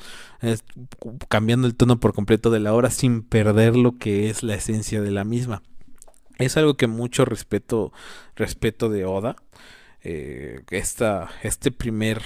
[1.27, 5.01] cambiando el tono por completo de la obra sin perder lo que es la esencia
[5.01, 5.63] de la misma.
[6.37, 7.91] Es algo que mucho respeto,
[8.35, 9.35] respeto de Oda.
[10.03, 12.21] Eh, esta, este primer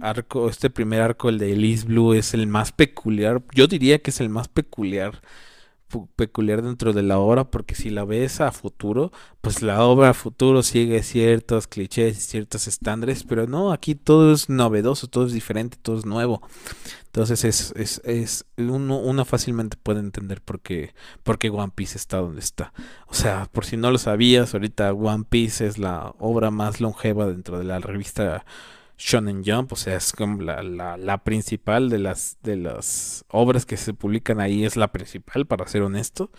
[0.00, 3.42] arco, este primer arco, el de Elise Blue, es el más peculiar.
[3.54, 5.22] Yo diría que es el más peculiar
[6.16, 10.14] peculiar dentro de la obra porque si la ves a futuro, pues la obra a
[10.14, 15.32] futuro sigue ciertos clichés y ciertos estándares, pero no, aquí todo es novedoso, todo es
[15.32, 16.42] diferente, todo es nuevo.
[17.06, 21.98] Entonces es, es, es uno, uno fácilmente puede entender por qué, por qué One Piece
[21.98, 22.72] está donde está.
[23.06, 27.26] O sea, por si no lo sabías, ahorita One Piece es la obra más longeva
[27.26, 28.46] dentro de la revista
[29.04, 33.66] Shonen Jump, o sea, es como la, la, la, principal de las, de las obras
[33.66, 36.30] que se publican ahí, es la principal, para ser honesto.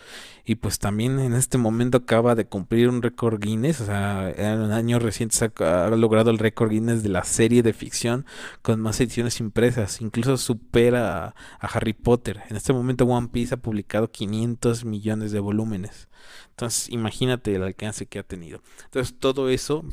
[0.46, 4.62] Y pues también en este momento acaba de cumplir un récord Guinness, o sea, en
[4.62, 8.24] un año reciente ha, ha logrado el récord Guinness de la serie de ficción
[8.62, 12.44] con más ediciones impresas, incluso supera a, a Harry Potter.
[12.48, 16.08] En este momento One Piece ha publicado 500 millones de volúmenes.
[16.48, 18.62] Entonces, imagínate el alcance que ha tenido.
[18.86, 19.84] Entonces, todo eso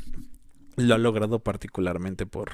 [0.76, 2.52] lo ha logrado particularmente por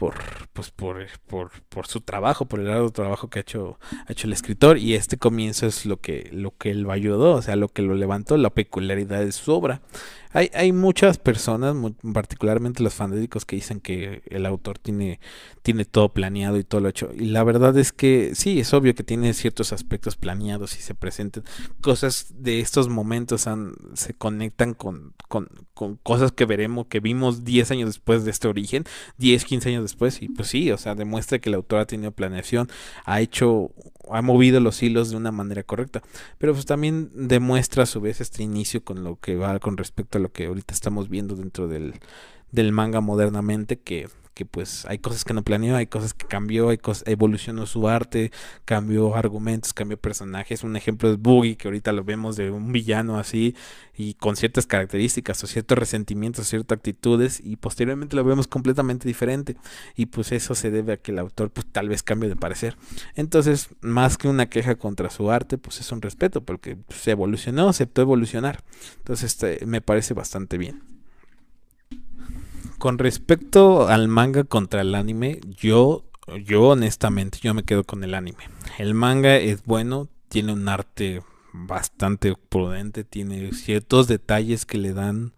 [0.00, 0.14] por
[0.54, 4.26] pues por, por, por su trabajo, por el largo trabajo que ha hecho, ha hecho
[4.26, 7.68] el escritor y este comienzo es lo que lo que lo ayudó, o sea, lo
[7.68, 9.82] que lo levantó, la peculiaridad de su obra.
[10.32, 15.18] Hay, hay muchas personas, mu- particularmente los fanáticos, que dicen que el autor tiene,
[15.62, 17.10] tiene todo planeado y todo lo hecho.
[17.14, 20.94] Y la verdad es que sí, es obvio que tiene ciertos aspectos planeados y se
[20.94, 21.42] presentan
[21.80, 27.44] cosas de estos momentos han- se conectan con, con, con cosas que veremos, que vimos
[27.44, 28.84] 10 años después de este origen,
[29.18, 30.22] 10, 15 años después.
[30.22, 32.68] Y pues sí, o sea, demuestra que el autor ha tenido planeación,
[33.04, 33.70] ha hecho,
[34.12, 36.02] ha movido los hilos de una manera correcta.
[36.38, 40.18] Pero pues también demuestra a su vez este inicio con lo que va con respecto
[40.18, 41.94] a lo que ahorita estamos viendo dentro del,
[42.52, 44.08] del manga modernamente, que,
[44.40, 47.88] que pues hay cosas que no planeó, hay cosas que cambió, hay cosas, evolucionó su
[47.88, 48.32] arte,
[48.64, 50.64] cambió argumentos, cambió personajes.
[50.64, 53.54] Un ejemplo es Boogie, que ahorita lo vemos de un villano así
[53.98, 59.56] y con ciertas características o ciertos resentimientos, ciertas actitudes y posteriormente lo vemos completamente diferente
[59.94, 62.78] y pues eso se debe a que el autor pues tal vez cambie de parecer.
[63.16, 67.68] Entonces, más que una queja contra su arte, pues es un respeto porque se evolucionó,
[67.68, 68.64] aceptó evolucionar.
[68.96, 70.89] Entonces, este, me parece bastante bien.
[72.80, 76.02] Con respecto al manga contra el anime, yo,
[76.46, 78.48] yo honestamente, yo me quedo con el anime.
[78.78, 81.20] El manga es bueno, tiene un arte
[81.52, 85.34] bastante prudente, tiene ciertos detalles que le dan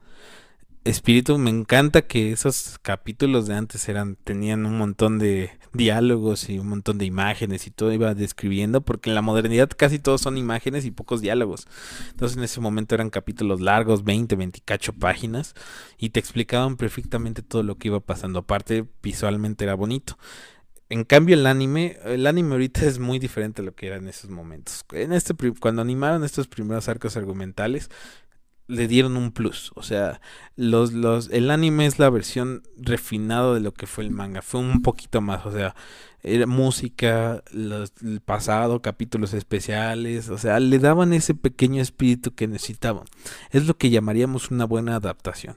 [0.84, 1.36] espíritu.
[1.36, 6.68] Me encanta que esos capítulos de antes eran, tenían un montón de diálogos y un
[6.68, 10.84] montón de imágenes y todo iba describiendo, porque en la modernidad casi todos son imágenes
[10.84, 11.66] y pocos diálogos.
[12.10, 15.54] Entonces en ese momento eran capítulos largos, 20, 28 páginas,
[15.98, 18.40] y te explicaban perfectamente todo lo que iba pasando.
[18.40, 20.18] Aparte, visualmente era bonito.
[20.92, 24.08] En cambio, el anime, el anime ahorita es muy diferente a lo que era en
[24.08, 24.84] esos momentos.
[24.92, 27.88] En este, cuando animaron estos primeros arcos argumentales,
[28.72, 29.70] le dieron un plus.
[29.74, 30.20] O sea,
[30.56, 34.42] los, los, el anime es la versión refinada de lo que fue el manga.
[34.42, 35.44] Fue un poquito más.
[35.44, 35.74] O sea,
[36.22, 40.30] era música, los, el pasado, capítulos especiales.
[40.30, 43.04] O sea, le daban ese pequeño espíritu que necesitaban.
[43.50, 45.54] Es lo que llamaríamos una buena adaptación.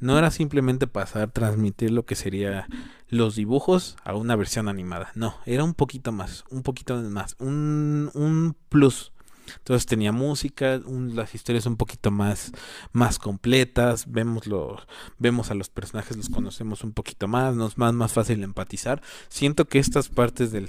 [0.00, 2.66] No era simplemente pasar, transmitir lo que sería
[3.08, 5.10] los dibujos a una versión animada.
[5.14, 9.12] No, era un poquito más, un poquito más, un, un plus.
[9.58, 12.52] Entonces tenía música, un- las historias un poquito más,
[12.92, 14.76] más completas, vemos, lo-
[15.18, 19.02] vemos a los personajes, los conocemos un poquito más, nos más, más fácil empatizar.
[19.28, 20.68] Siento que estas partes del,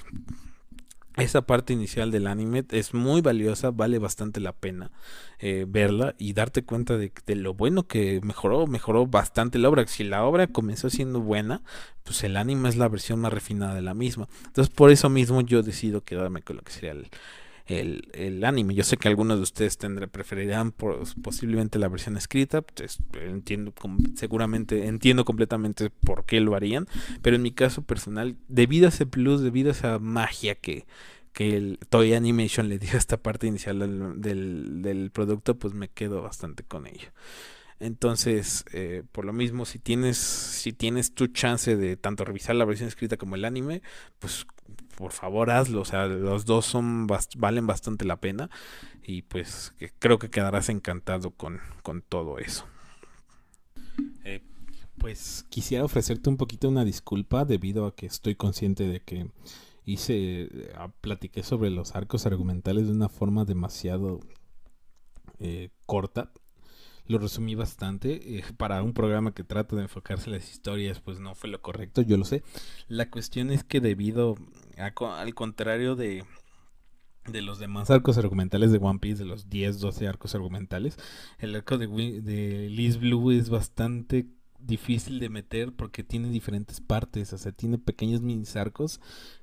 [1.17, 4.91] esa parte inicial del anime es muy valiosa, vale bastante la pena
[5.39, 9.87] eh, verla y darte cuenta de, de lo bueno que mejoró, mejoró bastante la obra.
[9.87, 11.61] Si la obra comenzó siendo buena,
[12.03, 14.27] pues el anime es la versión más refinada de la misma.
[14.45, 17.07] Entonces por eso mismo yo decido quedarme con lo que sería el,
[17.67, 18.75] el, el anime.
[18.75, 23.73] Yo sé que algunos de ustedes tendrán, preferirán posiblemente la versión escrita, pues, entiendo,
[24.15, 26.87] seguramente entiendo completamente por qué lo harían,
[27.21, 30.85] pero en mi caso personal, debido a ese plus, debido a esa magia que,
[31.33, 35.89] que el Toy Animation le dio esta parte inicial del, del, del producto, pues me
[35.89, 37.09] quedo bastante con ello.
[37.79, 42.63] Entonces, eh, por lo mismo, si tienes, si tienes tu chance de tanto revisar la
[42.63, 43.81] versión escrita como el anime,
[44.19, 44.47] pues
[44.97, 45.81] por favor hazlo.
[45.81, 48.49] O sea, los dos son bast- valen bastante la pena.
[49.03, 52.65] Y pues que creo que quedarás encantado con, con todo eso.
[54.23, 54.41] Eh,
[54.97, 59.29] pues quisiera ofrecerte un poquito una disculpa debido a que estoy consciente de que
[59.85, 64.19] hice, eh, platiqué sobre los arcos argumentales de una forma demasiado
[65.39, 66.31] eh, corta.
[67.07, 68.43] Lo resumí bastante.
[68.57, 72.01] para un programa que trata de enfocarse en las historias, pues no fue lo correcto,
[72.01, 72.41] yo lo sé.
[72.87, 74.35] La cuestión es que debido
[74.77, 76.25] al contrario de,
[77.27, 80.97] de los demás arcos argumentales de One Piece, de los 10, 12 arcos argumentales,
[81.39, 81.87] el arco de,
[82.21, 84.27] de Liz Blue es bastante
[84.59, 88.99] difícil de meter porque tiene diferentes partes, o sea, tiene pequeños mini arcos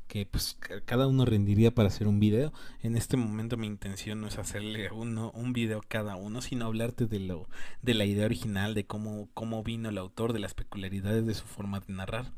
[0.09, 2.53] que pues ca- cada uno rendiría para hacer un video.
[2.81, 7.07] En este momento mi intención no es hacerle uno un video cada uno, sino hablarte
[7.07, 7.49] de lo
[7.83, 11.45] de la idea original, de cómo cómo vino el autor, de las peculiaridades de su
[11.47, 12.33] forma de narrar.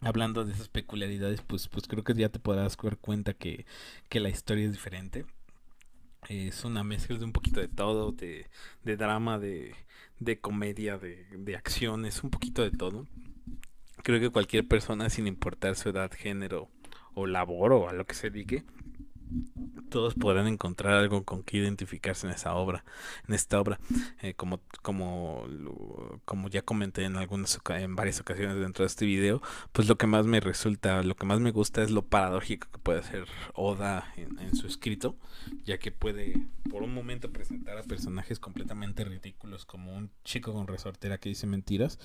[0.00, 3.66] Hablando de esas peculiaridades, pues pues creo que ya te podrás dar cuenta que
[4.08, 5.26] que la historia es diferente.
[6.28, 8.46] Es una mezcla de un poquito de todo, de,
[8.82, 9.74] de drama, de,
[10.18, 13.06] de comedia, de, de acciones, un poquito de todo.
[14.02, 16.68] Creo que cualquier persona, sin importar su edad, género
[17.14, 18.64] o labor o a lo que se dedique,
[19.88, 22.84] todos podrán encontrar algo con que identificarse en esa obra,
[23.28, 23.78] en esta obra.
[24.22, 25.46] Eh, como, como,
[26.24, 30.06] como ya comenté en algunas en varias ocasiones dentro de este video, pues lo que
[30.06, 34.12] más me resulta, lo que más me gusta es lo paradójico que puede hacer Oda
[34.16, 35.16] en, en su escrito,
[35.64, 40.66] ya que puede por un momento presentar a personajes completamente ridículos como un chico con
[40.66, 41.98] resortera que dice mentiras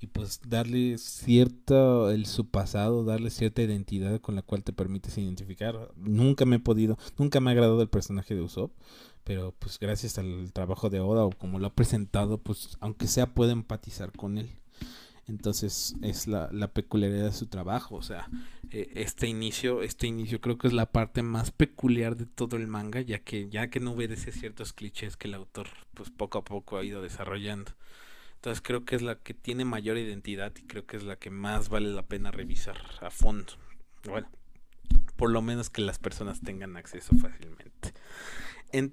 [0.00, 5.18] y pues darle cierta el su pasado, darle cierta identidad con la cual te permites
[5.18, 5.92] identificar.
[5.96, 8.72] Nunca me he podido, nunca me ha agradado el personaje de Usopp,
[9.24, 13.34] pero pues gracias al trabajo de Oda o como lo ha presentado, pues aunque sea
[13.34, 14.50] puedo empatizar con él.
[15.26, 18.30] Entonces es la, la peculiaridad de su trabajo, o sea,
[18.70, 22.66] eh, este inicio, este inicio creo que es la parte más peculiar de todo el
[22.66, 26.44] manga, ya que ya que no obedece ciertos clichés que el autor pues poco a
[26.44, 27.72] poco ha ido desarrollando.
[28.38, 31.28] Entonces creo que es la que tiene mayor identidad y creo que es la que
[31.28, 33.52] más vale la pena revisar a fondo.
[34.04, 34.28] Bueno,
[35.16, 37.92] por lo menos que las personas tengan acceso fácilmente.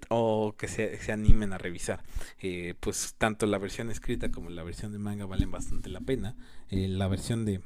[0.10, 2.04] o que se, se, animen a revisar.
[2.40, 6.36] Eh, pues tanto la versión escrita como la versión de manga valen bastante la pena.
[6.72, 7.62] Eh, la versión de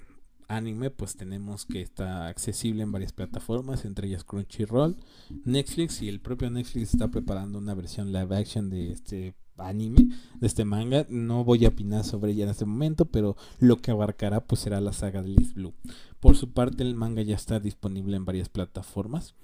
[0.49, 4.97] anime pues tenemos que está accesible en varias plataformas, entre ellas Crunchyroll,
[5.45, 10.47] Netflix y el propio Netflix está preparando una versión live action de este anime de
[10.47, 11.05] este manga.
[11.09, 14.81] No voy a opinar sobre ella en este momento, pero lo que abarcará pues será
[14.81, 15.73] la saga de Liz Blue.
[16.19, 19.35] Por su parte el manga ya está disponible en varias plataformas.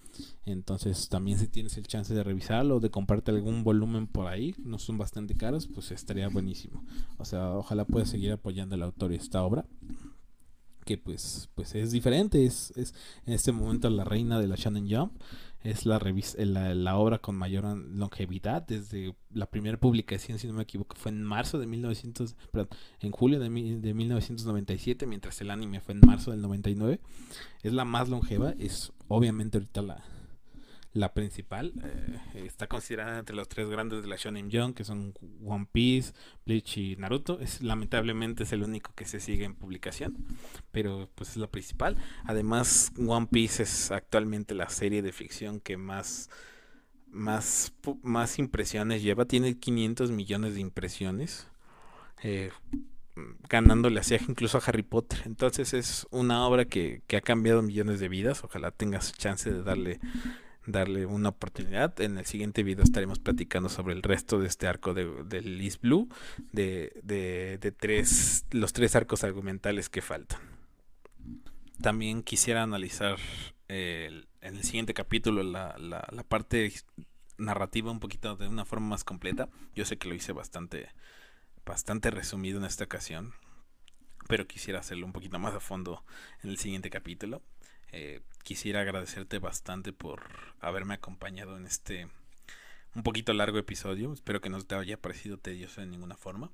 [0.45, 4.55] Entonces también si tienes el chance de revisarlo o de comprarte algún volumen por ahí,
[4.63, 6.83] no son bastante caros, pues estaría buenísimo.
[7.17, 9.65] O sea, ojalá puedas seguir apoyando al autor y esta obra
[10.85, 12.93] que pues, pues es diferente, es, es
[13.25, 15.13] en este momento la reina de la Shannon Jump
[15.65, 20.61] es la, la, la, obra con mayor longevidad desde la primera publicación, si no me
[20.61, 25.81] equivoco, fue en marzo de 1900, perdón, en julio de, de 1997, mientras el anime
[25.81, 26.99] fue en marzo del 99.
[27.63, 30.03] Es la más longeva, es obviamente ahorita la,
[30.95, 31.73] la principal.
[31.83, 36.13] Eh, está considerada entre los tres grandes de la Shonen Jump, que son One Piece,
[36.45, 37.39] Bleach y Naruto.
[37.41, 40.15] Es, lamentablemente es el único que se sigue en publicación,
[40.71, 41.97] pero pues es la principal.
[42.23, 46.29] Además, One Piece es actualmente la serie de ficción que más
[47.11, 49.25] más, más impresiones lleva.
[49.25, 51.47] Tiene 500 millones de impresiones.
[52.23, 52.51] Eh,
[53.49, 55.19] ganándole así incluso a Harry Potter.
[55.25, 58.43] Entonces es una obra que, que, ha cambiado millones de vidas.
[58.43, 59.99] Ojalá tengas chance de darle
[60.65, 61.99] darle una oportunidad.
[62.01, 65.79] En el siguiente video estaremos platicando sobre el resto de este arco de, de Liz
[65.79, 66.09] Blue,
[66.51, 70.39] de, de, tres, los tres arcos argumentales que faltan.
[71.81, 73.17] También quisiera analizar
[73.67, 76.71] en el siguiente capítulo la, la, la, parte
[77.37, 79.49] narrativa un poquito de una forma más completa.
[79.75, 80.89] Yo sé que lo hice bastante,
[81.65, 83.33] bastante resumido en esta ocasión,
[84.27, 86.03] pero quisiera hacerlo un poquito más a fondo
[86.43, 87.41] en el siguiente capítulo.
[87.97, 90.21] Eh, quisiera agradecerte bastante por
[90.59, 92.09] haberme acompañado en este
[92.93, 94.11] un poquito largo episodio.
[94.11, 96.51] Espero que no te haya parecido tedioso de ninguna forma.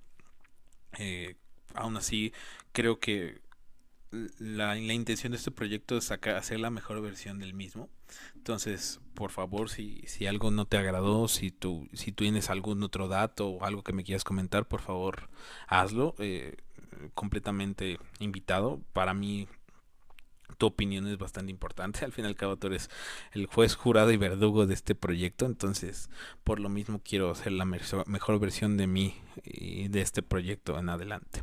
[1.00, 1.36] Eh,
[1.74, 2.32] aún así,
[2.74, 3.42] creo que
[4.38, 7.90] la, la, intención de este proyecto es hacer la mejor versión del mismo.
[8.36, 12.84] Entonces, por favor, si, si algo no te agradó, si tú, si tú tienes algún
[12.84, 15.30] otro dato o algo que me quieras comentar, por favor,
[15.68, 16.14] hazlo.
[16.20, 16.56] Eh,
[17.14, 18.80] completamente invitado.
[18.94, 19.48] Para mí
[20.62, 22.06] tu opinión es bastante importante.
[22.06, 22.92] Al fin y al cabo tú eres
[23.32, 25.48] el juez jurado y verdugo de este proyecto.
[25.48, 26.12] Entonces,
[26.44, 30.90] por lo mismo quiero hacer la mejor versión de mí y de este proyecto en
[30.90, 31.42] adelante.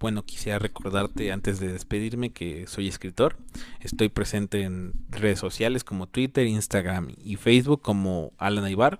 [0.00, 3.36] Bueno, quisiera recordarte antes de despedirme que soy escritor.
[3.78, 8.98] Estoy presente en redes sociales como Twitter, Instagram y Facebook como Alan Aibar.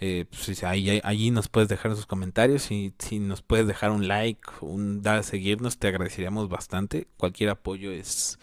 [0.00, 4.08] Eh, pues, ahí, allí nos puedes dejar sus comentarios y si nos puedes dejar un
[4.08, 7.06] like, un dar a seguirnos, te agradeceríamos bastante.
[7.16, 8.40] Cualquier apoyo es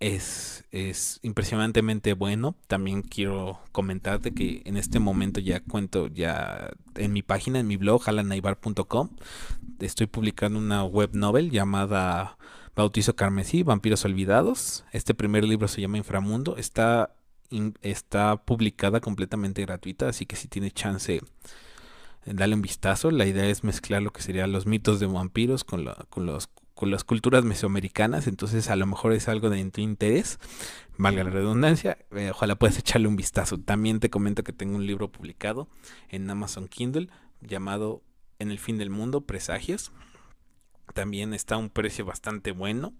[0.00, 2.54] es, es impresionantemente bueno.
[2.66, 7.76] También quiero comentarte que en este momento ya cuento ya en mi página, en mi
[7.76, 9.10] blog, alanaibar.com,
[9.80, 12.38] estoy publicando una web novel llamada
[12.76, 14.84] Bautizo Carmesí, Vampiros Olvidados.
[14.92, 16.56] Este primer libro se llama Inframundo.
[16.56, 17.14] Está,
[17.82, 21.20] está publicada completamente gratuita, así que si tiene chance
[22.24, 23.10] dale un vistazo.
[23.10, 26.48] La idea es mezclar lo que serían los mitos de vampiros con, la, con los
[26.78, 30.38] con las culturas mesoamericanas, entonces a lo mejor es algo de tu interés,
[30.96, 33.58] valga la redundancia, eh, ojalá puedas echarle un vistazo.
[33.58, 35.68] También te comento que tengo un libro publicado
[36.08, 37.08] en Amazon Kindle
[37.40, 38.04] llamado
[38.38, 39.90] En el fin del mundo, Presagios.
[40.94, 42.94] También está a un precio bastante bueno.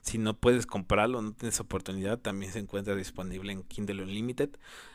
[0.00, 4.50] Si no puedes comprarlo, no tienes oportunidad, también se encuentra disponible en Kindle Unlimited.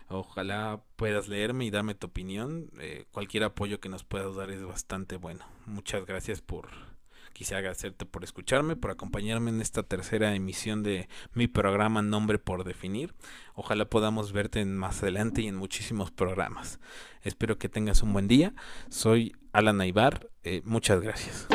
[0.07, 2.71] Ojalá puedas leerme y darme tu opinión.
[2.79, 5.45] Eh, cualquier apoyo que nos puedas dar es bastante bueno.
[5.65, 6.69] Muchas gracias por
[7.39, 12.65] Quisiera agradecerte por escucharme, por acompañarme en esta tercera emisión de mi programa Nombre por
[12.65, 13.13] Definir.
[13.55, 16.81] Ojalá podamos verte más adelante y en muchísimos programas.
[17.21, 18.53] Espero que tengas un buen día.
[18.89, 20.27] Soy Alan Aibar.
[20.43, 21.47] Eh, muchas gracias.